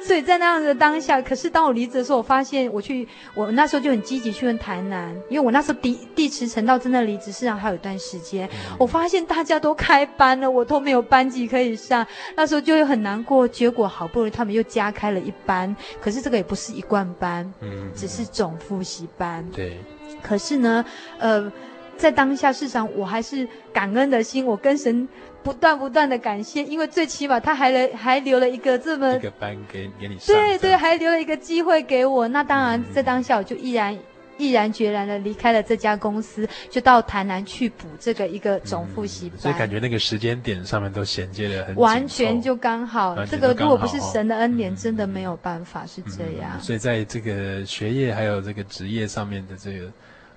[0.06, 8.48] 所以在那样的当下，可是当我离职的时候，我发现我去，我那时候就很积极去问台南，因为我那时候递递辞呈到真的离职，事实上还有一段时间，
[8.78, 13.48] 我发现大家都开班了，我都没有班级可以上，那时候就会很难过。
[13.48, 19.44] 结果好不容易他们又加开了一班，可是这个也不是一贯班，嗯，只是总复习班。
[19.52, 19.76] 对。
[20.22, 20.84] 可是呢，
[21.18, 21.52] 呃，
[21.96, 25.08] 在当下，事实上我还是感恩的心，我跟神。
[25.42, 32.26] 不断不断的感谢，因为最起码他还留还留了一个这么一个班给给你上，对对，还留了一个机会给我。
[32.26, 33.96] 那当然，在当下我就毅然
[34.38, 39.38] 毅然决然的离开了这家公司，就到台南去补这个一个总复习班。
[39.38, 43.24] 所以感觉那个时间点上面都衔接的很完全就刚好。
[43.26, 46.60] 这个如果不是神的恩典，真的没有办法是这样。
[46.60, 49.86] 所以在这个学业还有这个职业上面的这个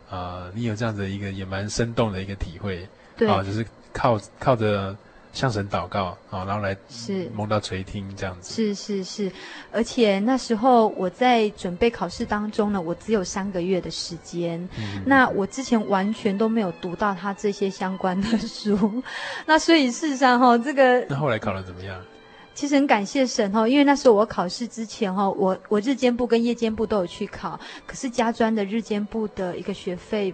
[0.09, 2.87] 啊，你有这样的一个也蛮生动的一个体会，
[3.17, 3.65] 对，啊，就是。
[3.91, 4.95] 靠靠着
[5.33, 8.53] 向神祷告啊，然后来是蒙到垂听这样子。
[8.53, 9.31] 是是是，
[9.71, 14.61] 而且那时候我在准备考试当中呢，我只有三个月的时间。
[14.77, 19.03] 嗯、那我之前完全都没有读到他这些相关的书，
[19.47, 21.99] 那所以事实上哈，这个那后来考的怎么样？
[22.59, 27.57] 其实很感谢神哈，因为那时候我考试之前哈，我我日间部跟夜间部都有去考，
[27.87, 30.33] 可是家专的日间部的一个学费。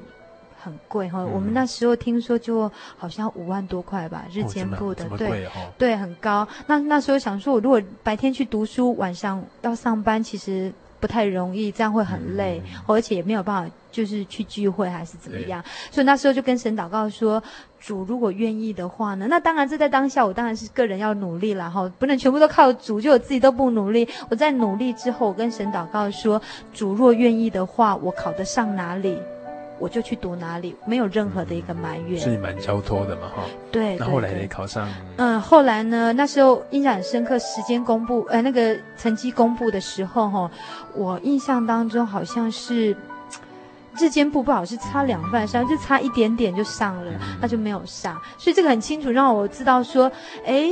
[0.58, 5.48] 很贵哈，我们那时候听说就好像五万多块吧，日间部的，对
[5.78, 6.48] 对，很高。
[6.66, 15.64] 那那时候想说，我如果白天去读书，晚上要上班，其实不太容易，这样会很累，而且也没有办法，就是去聚会还是怎么样。
[15.92, 17.44] 所以那时候就跟神祷告说，
[17.86, 24.08] 主如果愿意的话呢，那当然这在当下，我当然是个人要努力了哈，不能全部都靠主，就我自己都不努力。
[24.28, 26.42] 我在努力之后，我跟神祷告说，
[26.74, 29.16] 主若愿意的话，我考得上哪里？
[29.78, 32.20] 我就去读哪里，没有任何的一个埋怨。
[32.20, 33.44] 是你蛮交托的嘛，哈。
[33.72, 33.98] 对。
[33.98, 34.88] 那后来你考上？
[35.18, 36.12] 嗯，后来呢？
[36.14, 40.50] 那时候印象很深刻，时间公布，呃，那个成绩公布的时候，哈，
[40.96, 42.96] 我印象当中好像是
[43.98, 48.20] 日间部不好，是差两分上，就差一点点就上了，那就没有上。
[48.38, 50.12] 所以这个很清楚，让我知道说，
[50.46, 50.70] 哎，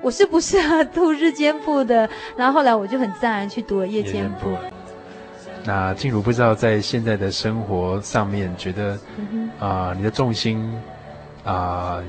[0.00, 2.08] 我是不适合读日间部的？
[2.36, 4.50] 然后后来我就很自然去读了夜间部。
[5.64, 10.58] 那静茹不知道在现在的生活上面，觉得啊、嗯呃，你的重心
[11.44, 12.04] 啊、呃，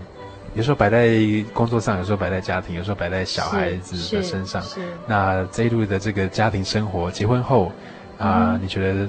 [0.56, 1.20] 有时候摆在
[1.54, 4.60] 工作上，有时候摆在家庭，有时候摆在小孩子的身上。
[4.64, 4.82] 是。
[4.82, 7.72] 是那这一路的这个家庭生活，结婚后
[8.18, 9.08] 啊、呃，你觉得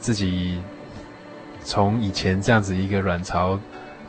[0.00, 0.60] 自己
[1.62, 3.56] 从以前这样子一个卵巢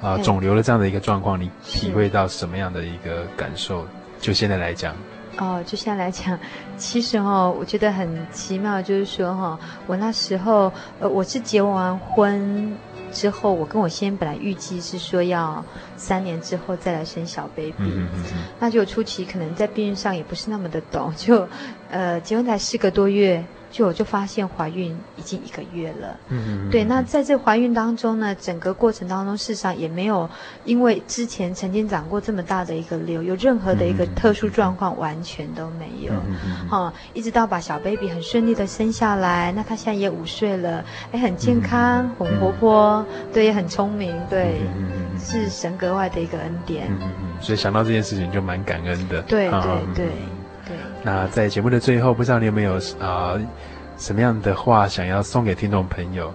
[0.01, 3.85] 啊肿瘤的这样的一个状况，你体会到什么样的一个感受？
[4.19, 4.95] 就现在来讲。
[5.37, 6.37] 哦，就现在来讲，
[6.77, 12.77] 其实哦，我觉得很奇妙，就是说哈、哦，我那时候呃，我是结完婚
[13.13, 15.63] 之后，我跟我先生本来预计是说要
[15.95, 21.47] 三年之后再来生小 baby，嗯嗯嗯，那就初期可能在避孕上也不是那么的懂，就
[21.89, 23.43] 呃，结婚才四个多月。
[23.71, 26.83] 就我就发现怀孕已经一个月了，嗯嗯，对。
[26.83, 30.29] 那在这怀孕当中呢，整个过程当中，事实上也没有
[30.65, 36.11] 因为之前曾经长过这么大的一个瘤，有任何的一个特殊状况，完全都没有。
[36.13, 44.61] 嗯嗯，哈，一直到把小 baby 很顺利的生下来，那他现在也五岁了，哎，很健康，很活泼，对，也很聪明，对。
[45.23, 46.87] 是神格外的一个恩典。
[46.89, 49.21] 嗯嗯嗯，所以想到这件事情就蛮感恩的。
[49.21, 49.61] 对对
[49.93, 50.07] 对对。
[51.03, 53.39] 那在节目的最后，不知道你有没有啊、
[53.97, 56.33] 什么样的话想要送给听众朋友？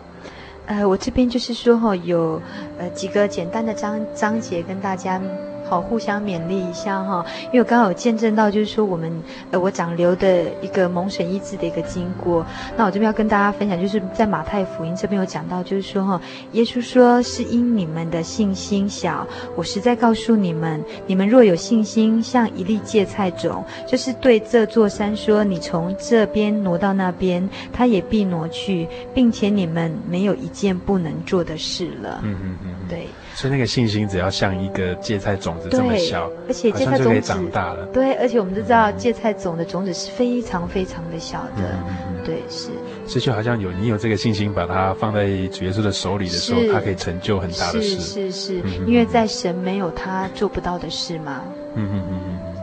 [0.67, 2.41] 呃，我这边就是说哈，有
[2.79, 5.21] 呃几个简单的章章节跟大家。
[5.69, 9.13] 好，互相勉励一下哈，因为我刚好有见证到，就是说我们
[9.51, 12.47] 呃，我长瘤的一个蒙神医治的一个经过。
[12.77, 16.21] 那我这边要跟大家分享，就是在马太福音这边有讲到，就是说哈，
[16.53, 19.27] 耶稣说是因你们的信心小。
[19.57, 32.21] 我实在告诉你们，你们若有信心，像一粒芥菜种，就是对这座山说，你从这边挪到那边，它也必挪去，并且你们没有一件不能做的事了。
[32.23, 33.09] 嗯嗯嗯，对。
[33.37, 37.85] 所以那个信心只要像一个芥菜种子这么小，而且芥菜种子可以长大了。
[37.93, 41.79] 对，而且我们都知道芥菜种的种子是非常非常的小的。
[41.87, 42.71] 嗯、对，是。
[43.07, 48.01] 所以就好像有你有这个信心，把它放在主耶稣的手里的时候，它可以成就很大的事。
[48.01, 48.55] 是是
[48.87, 51.43] 因为在神没有他做不到的事嘛。
[51.75, 52.56] 嗯嗯嗯嗯。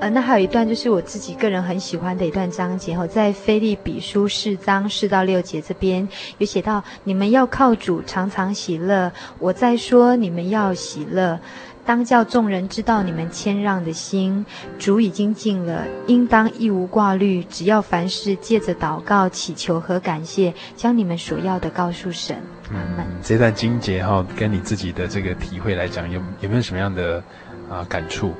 [0.00, 9.10] 呃，那还有一段就是我自己个人很喜欢的一段章节哈，在腓立比书四章四到六节这边有写到：你们要靠主常常喜乐。
[9.40, 11.40] 我在说你们要喜乐，
[11.84, 14.46] 当叫众人知道你们谦让的心。
[14.78, 22.40] 主已经尽了，应当一无挂虑，只要凡事借着祷告、祈求和感谢，将你们所要的告诉神。
[22.70, 22.78] 嗯，
[23.20, 27.20] 这段经节哈，跟你自己的这个体会来讲，有有没有什么样的
[27.68, 28.32] 啊感触？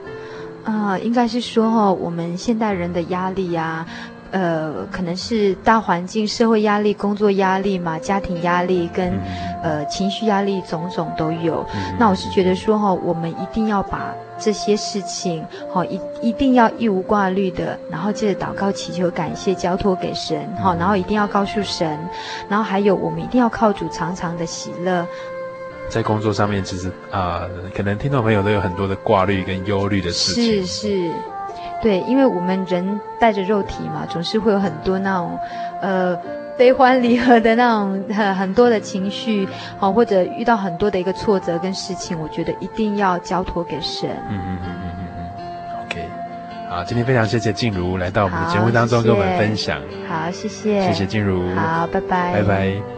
[0.69, 3.87] 啊、呃，应该是说哈，我们现代人的压力呀，
[4.33, 9.19] 呃，可能是大环境、社会压力、工作压力嘛，家庭压力跟
[9.63, 11.65] 呃情绪压力种种都有。
[11.75, 15.43] 嗯、那我是觉得说哈，我们一定要把这些事情，
[15.73, 21.99] 哦，一一定要一无挂虑的，然后接着祷告、祈求、感谢，交托给神，哈，然后一定要告诉神，
[22.47, 25.07] 然后还有我们一定要靠主常常的喜乐。
[25.89, 30.65] 在工作上面，其实啊、呃，可能听众朋友都有很多的挂虑跟忧虑的事情。
[30.65, 31.11] 是是，
[31.83, 35.39] 对，因为我们人带着肉体嘛，总是会有很多那种，
[35.81, 36.17] 呃，
[36.59, 44.11] 悲欢离合的那种很很多的情绪，好，或者遇到很多的一个挫折跟事情，我觉得一定要交托给神。
[44.29, 45.07] 嗯嗯嗯嗯嗯
[45.39, 45.87] 嗯。
[45.87, 46.09] OK，
[46.69, 49.81] 好，今天非常谢谢静茹来到我们的节目当中跟我们分享。
[50.09, 50.83] 好，谢谢。
[50.83, 51.55] 谢谢静茹。
[51.55, 52.33] 好，拜拜。
[52.35, 52.98] 拜拜。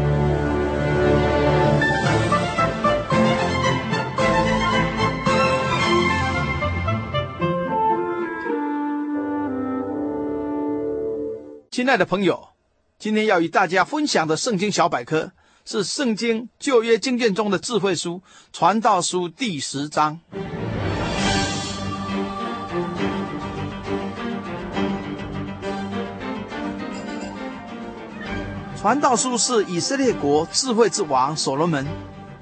[11.91, 12.47] 亲爱的朋友，
[12.97, 15.33] 今天要与大家分享的圣经小百科
[15.65, 18.13] 是圣经旧约经卷中的智慧书
[18.53, 20.17] 《传道书》第十章。
[28.79, 31.85] 《传道书》是以色列国智慧之王所罗门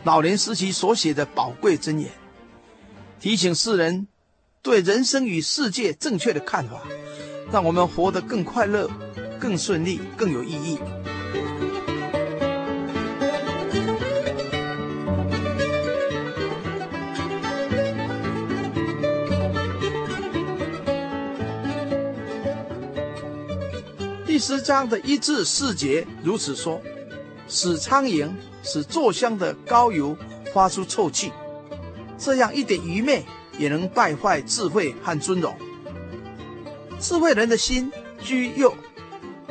[0.04, 2.12] 老年时期所写的宝贵箴言，
[3.20, 4.08] 提醒世人
[4.62, 6.84] 对人生与世界正确的看法，
[7.52, 8.88] 让我们活得更快乐。
[9.40, 10.78] 更顺利，更有意义。
[24.26, 26.82] 第十章的一至四节如此说：
[27.48, 28.30] 使苍蝇、
[28.62, 30.16] 使坐香的膏油
[30.54, 31.32] 发出臭气，
[32.18, 33.26] 这样一点愚昧
[33.58, 35.56] 也能败坏智慧和尊荣。
[37.00, 38.74] 智慧人的心居右。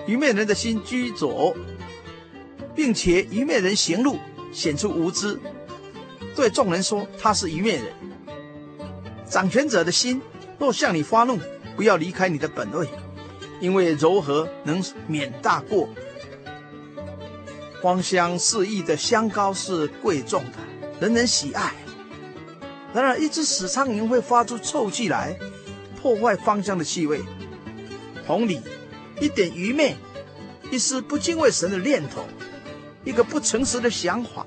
[0.09, 1.55] 愚昧人的心居左，
[2.75, 4.19] 并且愚昧人行路
[4.51, 5.39] 显出无知，
[6.35, 7.85] 对众人说他是愚昧人。
[9.29, 10.23] 掌权者的心
[10.59, 11.39] 若向你发怒，
[11.77, 12.89] 不要离开你的本位，
[13.61, 15.87] 因为柔和能免大过。
[17.83, 21.75] 芳香四溢的香膏是贵重的，人人喜爱。
[22.95, 25.39] 然而，一只死苍蝇会发出臭气来，
[26.01, 27.21] 破坏芳香的气味。
[28.27, 28.63] 同理，
[29.21, 29.97] 一点愚昧，
[30.71, 32.25] 一丝不敬畏神的念头，
[33.05, 34.47] 一个不诚实的想法，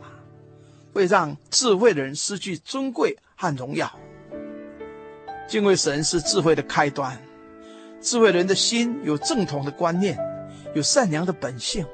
[0.93, 3.91] 会让智慧的人失去尊贵和荣耀。
[5.47, 7.22] 敬畏神是智慧的开端。
[7.99, 10.17] 智慧人的心有正统的观念，
[10.74, 11.86] 有善良的本性，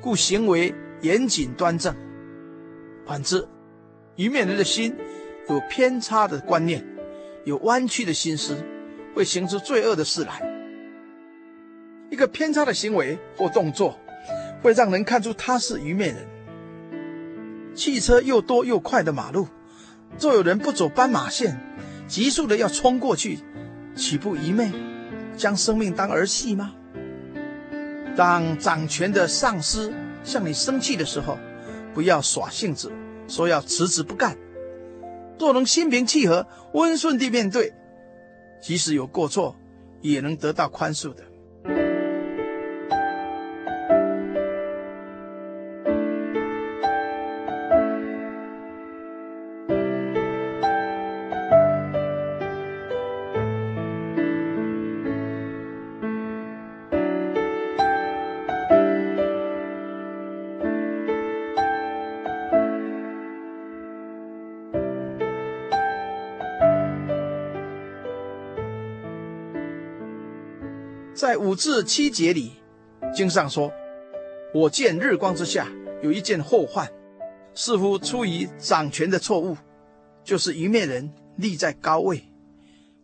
[0.00, 1.94] 故行为严谨端正。
[3.06, 3.48] 反之，
[4.16, 4.94] 愚昧人的心
[5.48, 6.86] 有偏差的观念，
[7.44, 8.56] 有弯曲的心思，
[9.14, 10.49] 会行出罪恶的事来。
[12.10, 13.98] 一个偏差的行为或动作，
[14.62, 16.16] 会让人看出他是愚昧人。
[17.74, 19.46] 汽车又多又快的马路，
[20.18, 21.58] 若有人不走斑马线，
[22.08, 23.38] 急速的要冲过去，
[23.94, 24.72] 岂不愚昧？
[25.36, 26.74] 将生命当儿戏吗？
[28.16, 29.92] 当掌权的上司
[30.24, 31.38] 向你生气的时候，
[31.94, 32.92] 不要耍性子，
[33.28, 34.36] 说要辞职不干。
[35.38, 37.72] 若能心平气和、温顺地面对，
[38.60, 39.56] 即使有过错，
[40.02, 41.22] 也能得到宽恕的。
[71.20, 72.52] 在五至七节里，
[73.14, 73.70] 经上说
[74.54, 75.68] ：“我见日光之下
[76.02, 76.90] 有一件祸患，
[77.52, 79.54] 似乎出于掌权的错误，
[80.24, 82.24] 就是愚昧人立在高位，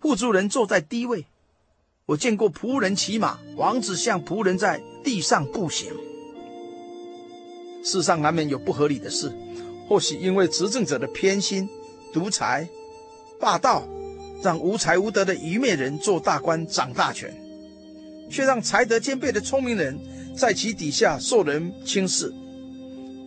[0.01, 1.27] 富足人坐在低位。
[2.07, 5.93] 我见过仆人骑马，王子像仆人在地上步行。
[7.85, 9.31] 世上难免有不合理的事，
[9.87, 11.69] 或许因为执政者的偏心、
[12.15, 12.67] 独裁、
[13.39, 13.87] 霸道，
[14.43, 17.31] 让无才无德的愚昧人做大官、掌大权。”
[18.29, 19.99] 却让才德兼备的聪明人
[20.37, 22.33] 在其底下受人轻视。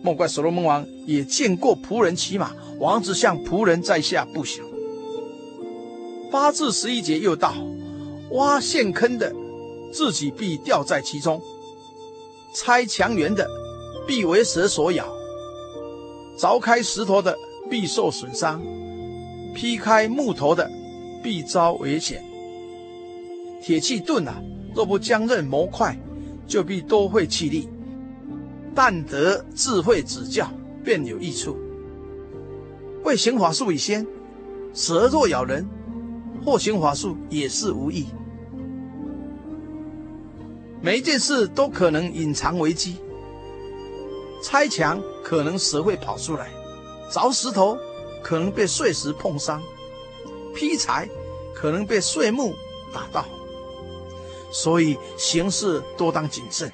[0.02, 4.64] 莫怪所罗门王也见过仆人骑马，王子向仆人在下步行。
[6.30, 7.54] 八至十一节又道：
[8.30, 9.34] 挖陷坑的，
[9.92, 11.38] 自己必掉在其中；
[12.54, 13.46] 拆墙垣的，
[14.06, 15.04] 必为蛇所咬；
[16.38, 17.36] 凿开石头的，
[17.68, 18.60] 必受损伤；
[19.54, 20.70] 劈开木头的，
[21.22, 22.24] 必遭危险。
[23.60, 24.40] 铁器钝啊！
[24.80, 25.94] 若不将刃磨快，
[26.46, 27.68] 就必多费气力。
[28.74, 30.50] 但得智慧指教，
[30.82, 31.54] 便有益处。
[33.04, 34.06] 为行法术以先，
[34.72, 35.68] 蛇若咬人，
[36.46, 38.06] 或行法术也是无益。
[40.80, 42.96] 每一件事都可能隐藏危机。
[44.42, 46.48] 拆墙可能蛇会跑出来，
[47.12, 47.76] 凿石头
[48.22, 49.60] 可能被碎石碰伤，
[50.54, 51.06] 劈柴
[51.54, 52.54] 可能被碎木
[52.94, 53.26] 打到。
[54.52, 56.72] 所以行事多当谨慎，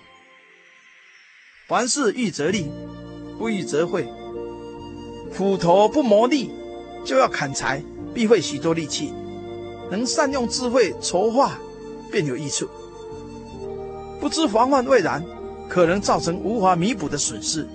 [1.68, 2.70] 凡事预则立，
[3.38, 4.08] 不预则废。
[5.32, 6.50] 斧头不磨利，
[7.04, 7.82] 就要砍柴，
[8.14, 9.12] 必费许多力气。
[9.90, 11.58] 能善用智慧筹划，
[12.10, 12.68] 便有益处。
[14.20, 15.22] 不知防范未然，
[15.68, 17.68] 可能造成无法弥补的损失。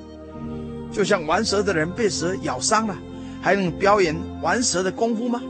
[0.91, 2.97] 就像玩蛇的人被蛇咬伤了，
[3.41, 5.41] 还能表演玩蛇的功夫吗？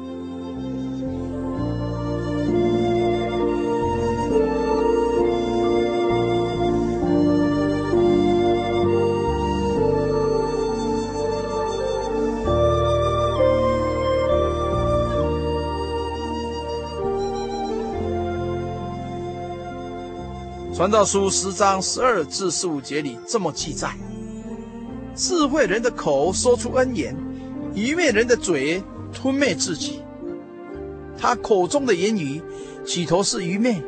[20.82, 23.96] 传道书十章十二至十五节里这么记载：
[25.16, 27.16] 智慧人的口说出恩言，
[27.76, 28.82] 愚昧人的嘴
[29.14, 30.00] 吞灭自己。
[31.20, 32.42] 他口中的言语
[32.84, 33.80] 起头是愚昧，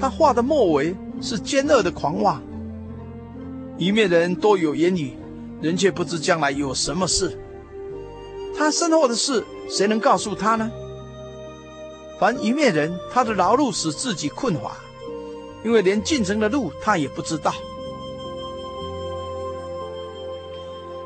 [0.00, 2.42] 他话的末尾是奸恶的狂妄。
[3.76, 5.12] 愚昧人多有言语，
[5.60, 7.38] 人却不知将来有什么事。
[8.56, 10.70] 他身后的事，谁能告诉他呢？
[12.18, 14.78] 凡愚昧人，他的劳碌使自己困乏。
[15.64, 17.52] 因为连进城的路他也不知道。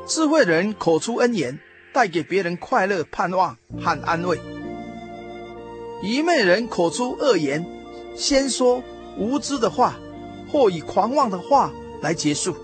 [0.05, 1.59] 智慧人口出恩言，
[1.93, 4.37] 带给别人快乐、盼望和安慰；
[6.01, 7.65] 愚昧人口出恶言，
[8.15, 8.81] 先说
[9.17, 9.95] 无知的话，
[10.49, 12.55] 或以狂妄的话来结束。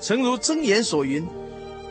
[0.00, 1.26] 诚如真言所云：“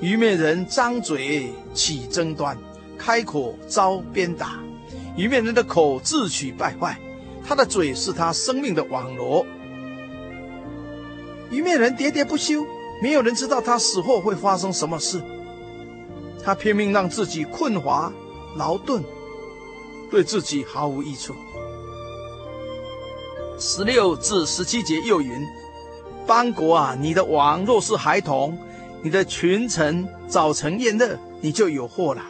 [0.01, 2.57] 愚昧人张嘴起争端，
[2.97, 4.59] 开口遭鞭打。
[5.15, 6.99] 愚昧人的口自取败坏。”
[7.47, 9.45] 他的嘴是他生命的网罗。
[11.49, 12.65] 愚昧人喋喋不休，
[13.01, 15.21] 没有人知道他死后会发生什么事。
[16.43, 18.11] 他拼命让自己困乏、
[18.57, 19.01] 劳顿，
[20.11, 21.33] 对自己毫无益处。
[23.57, 25.41] 十六至十七节又云：
[26.27, 28.57] 邦国啊，你的王若是孩童，
[29.01, 32.21] 你的群臣早晨宴乐，你就有祸了。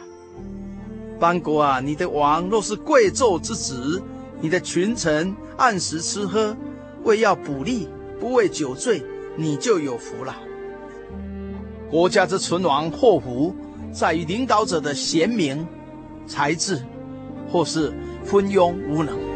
[1.18, 4.00] 邦国啊，你的王若是贵胄之子，
[4.40, 6.56] 你的群臣按时吃喝，
[7.04, 7.88] 为要补力，
[8.20, 9.02] 不为酒醉，
[9.36, 10.36] 你就有福了。
[11.90, 13.54] 国家之存亡祸福，
[13.92, 15.66] 在于领导者的贤明、
[16.26, 16.80] 才智，
[17.50, 17.92] 或是
[18.24, 19.27] 昏庸无能。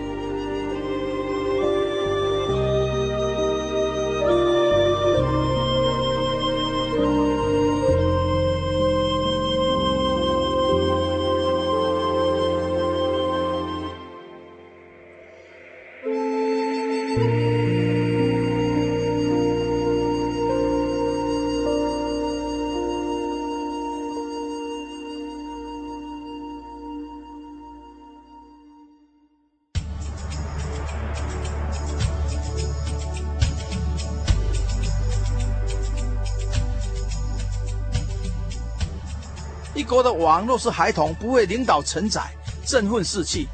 [39.93, 42.22] 国的王若是孩童，不为领导承载，
[42.64, 43.47] 振奋士气，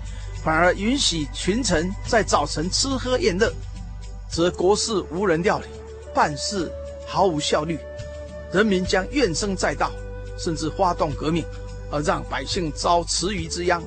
[0.45, 3.53] 反而允许群臣在早晨吃喝宴乐，
[4.31, 5.67] 则国事无人料理，
[6.15, 6.71] 办事
[7.09, 7.77] 毫无效率，
[8.53, 9.91] 人民将怨声载道，
[10.39, 11.45] 甚至发动革命，
[11.91, 13.83] 而让百姓遭池鱼之殃，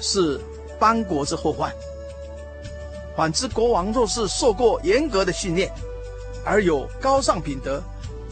[0.00, 0.40] 是
[0.78, 1.74] 邦国之祸患。
[3.16, 5.68] 反之，国王若是受过严格的训练，
[6.44, 7.82] 而有高尚品德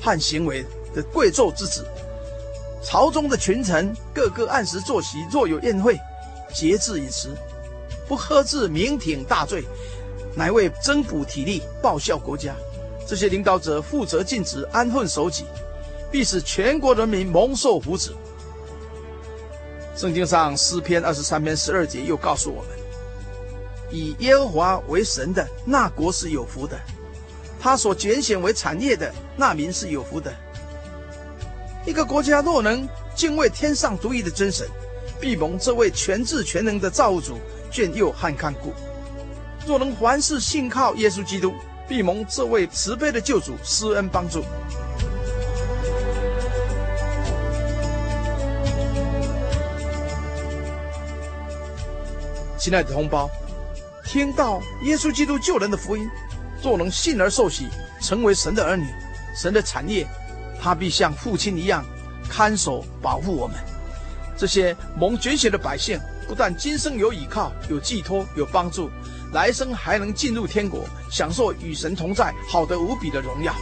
[0.01, 0.65] 和行为
[0.95, 1.85] 的贵胄之子。
[2.89, 5.99] 朝中的群臣个个按时作息，若有宴会，
[6.55, 7.31] 节制饮食，
[8.07, 9.65] 不喝至酩酊大醉，
[10.37, 12.55] 乃为增补体力，报效国家。
[13.05, 15.47] 这些领导者负责尽职，安分守己，
[16.13, 18.13] 必使全国人民蒙受福祉。
[19.97, 22.71] 圣经上诗篇二十三篇十二节又告诉我们：
[23.91, 26.79] 以耶和华为神的那国是有福的，
[27.59, 30.33] 他所拣选为产业的那民是有福的。
[31.87, 34.67] 一个国家若能敬畏天上独一的真神，
[35.21, 37.39] 必蒙这位全智全能的造物主
[37.71, 38.73] 眷佑和看顾；
[39.65, 41.55] 若能凡事信靠耶稣基督，
[41.87, 44.43] 必蒙这位慈悲的救主施恩帮助。
[52.59, 53.31] 亲爱的同胞，
[54.05, 56.11] 听到耶稣基督救人的福音，
[56.61, 57.69] 若能信而受洗，
[58.01, 58.87] 成为神的儿女，
[59.37, 60.05] 神的产业。
[60.67, 61.85] 他必像父亲一样
[62.29, 63.55] 看守保护我们。
[64.37, 65.97] 这些蒙拣选的百姓，
[66.27, 68.91] 不但今生有依靠、有寄托、有帮助，
[69.33, 73.55] 来生还能进入天国，享受与神同在、好的无比的荣耀。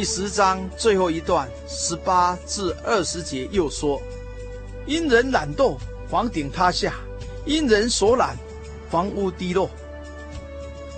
[0.00, 4.00] 第十章最后一段十八至二十节又说：
[4.86, 5.76] 因人懒惰，
[6.08, 6.90] 房顶塌下；
[7.44, 8.34] 因人所懒，
[8.88, 9.68] 房屋低落。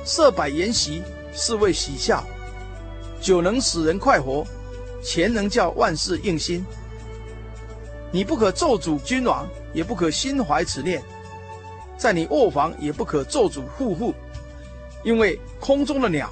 [0.04, 1.02] 设摆筵席，
[1.34, 2.22] 是为喜笑；
[3.20, 4.46] 酒能使人快活，
[5.02, 6.64] 钱能叫万事应心。
[8.12, 11.02] 你不可咒诅君王，也不可心怀此念；
[11.98, 14.14] 在你卧房也不可咒诅户户，
[15.02, 16.30] 因为空中的鸟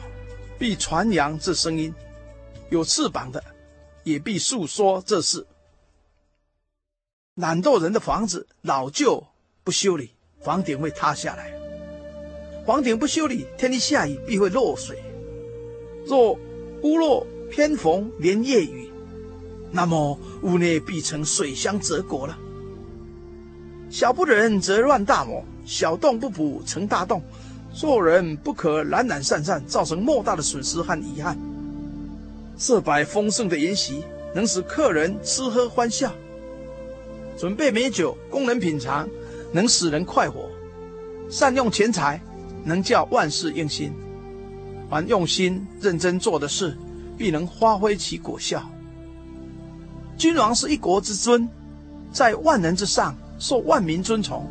[0.56, 1.92] 必传扬这声音。
[2.70, 3.42] 有翅膀的，
[4.04, 5.46] 也必述说这事。
[7.34, 9.26] 懒惰人的房子老旧
[9.64, 11.52] 不修理，房顶会塌下来；
[12.64, 15.02] 房顶不修理，天一下雨必会漏水。
[16.06, 16.38] 若
[16.82, 18.90] 屋漏偏逢连夜雨，
[19.72, 22.38] 那么屋内必成水乡泽国了。
[23.90, 27.22] 小不忍则乱大谋，小洞不补成大洞。
[27.72, 31.38] 做人不可懒懒散散，造成莫大的损失和遗憾。
[32.60, 34.04] 设摆丰盛的筵席，
[34.34, 36.10] 能使客人吃喝欢笑；
[37.36, 39.08] 准备美酒供人品尝，
[39.50, 40.42] 能使人快活；
[41.30, 42.20] 善用钱财，
[42.62, 43.90] 能叫万事应心。
[44.90, 46.76] 凡用心认真做的事，
[47.16, 48.62] 必能发挥其果效。
[50.18, 51.48] 君王是一国之尊，
[52.12, 54.46] 在万人之上，受万民尊崇。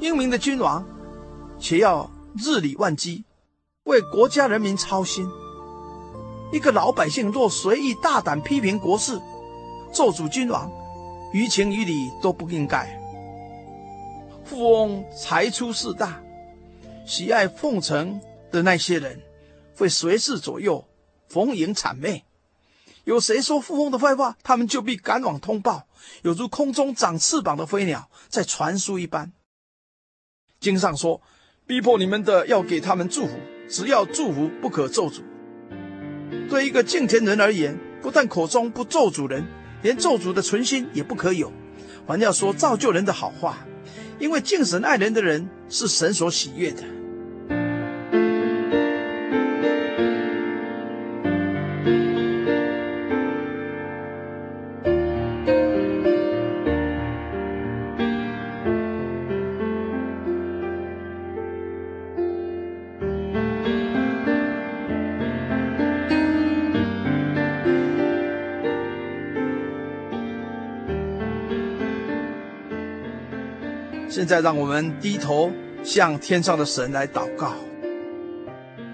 [0.00, 0.84] 英明的君王，
[1.58, 3.24] 且要日理万机，
[3.84, 5.26] 为国家人民操心。
[6.50, 9.20] 一个老百姓若随意大胆批评国事，
[9.92, 10.70] 咒诅君王，
[11.32, 12.98] 于情于理都不应该。
[14.44, 16.22] 富翁财出势大，
[17.06, 18.18] 喜爱奉承
[18.50, 19.20] 的那些人，
[19.76, 20.88] 会随侍左右，
[21.28, 22.24] 逢迎谄媚。
[23.04, 25.86] 有谁说富翁的坏话，他们就必赶往通报，
[26.22, 29.32] 有如空中长翅膀的飞鸟在传书一般。
[30.60, 31.20] 经上说，
[31.66, 33.32] 逼迫你们的要给他们祝福，
[33.68, 35.22] 只要祝福，不可咒诅。
[36.48, 39.44] 对一个敬虔人而言，不但口中不咒主人，
[39.82, 41.52] 连咒主的存心也不可有，
[42.06, 43.66] 还要说造就人的好话，
[44.18, 46.82] 因为敬神爱人的人是神所喜悦的。
[74.28, 75.50] 在，让我们低头
[75.82, 77.54] 向天上的神来祷告，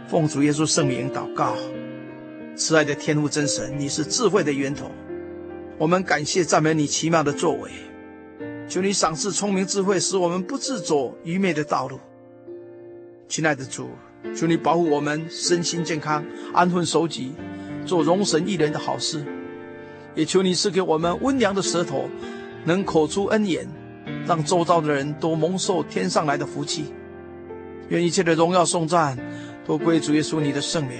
[0.06, 1.56] 奉主耶稣圣名祷告。
[2.54, 4.88] 慈爱的天父真神，你是智慧的源头，
[5.76, 7.70] 我们感谢赞美你奇妙的作为。
[8.68, 11.98] 求你赏赐聪明智慧，使我们不自走愚昧的道路。
[13.28, 13.90] 亲爱的主，
[14.36, 17.32] 求你保护我们身心健康，安分守己，
[17.84, 19.24] 做荣神益人的好事。
[20.14, 22.08] 也求你赐给我们温良的舌头，
[22.64, 23.68] 能口出恩言。
[24.26, 26.86] 让周遭的人都蒙受天上来的福气，
[27.88, 29.18] 愿一切的荣耀颂赞
[29.66, 30.98] 都归主耶稣你的圣名，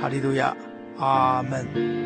[0.00, 0.56] 哈利路亚，
[0.96, 2.05] 阿门。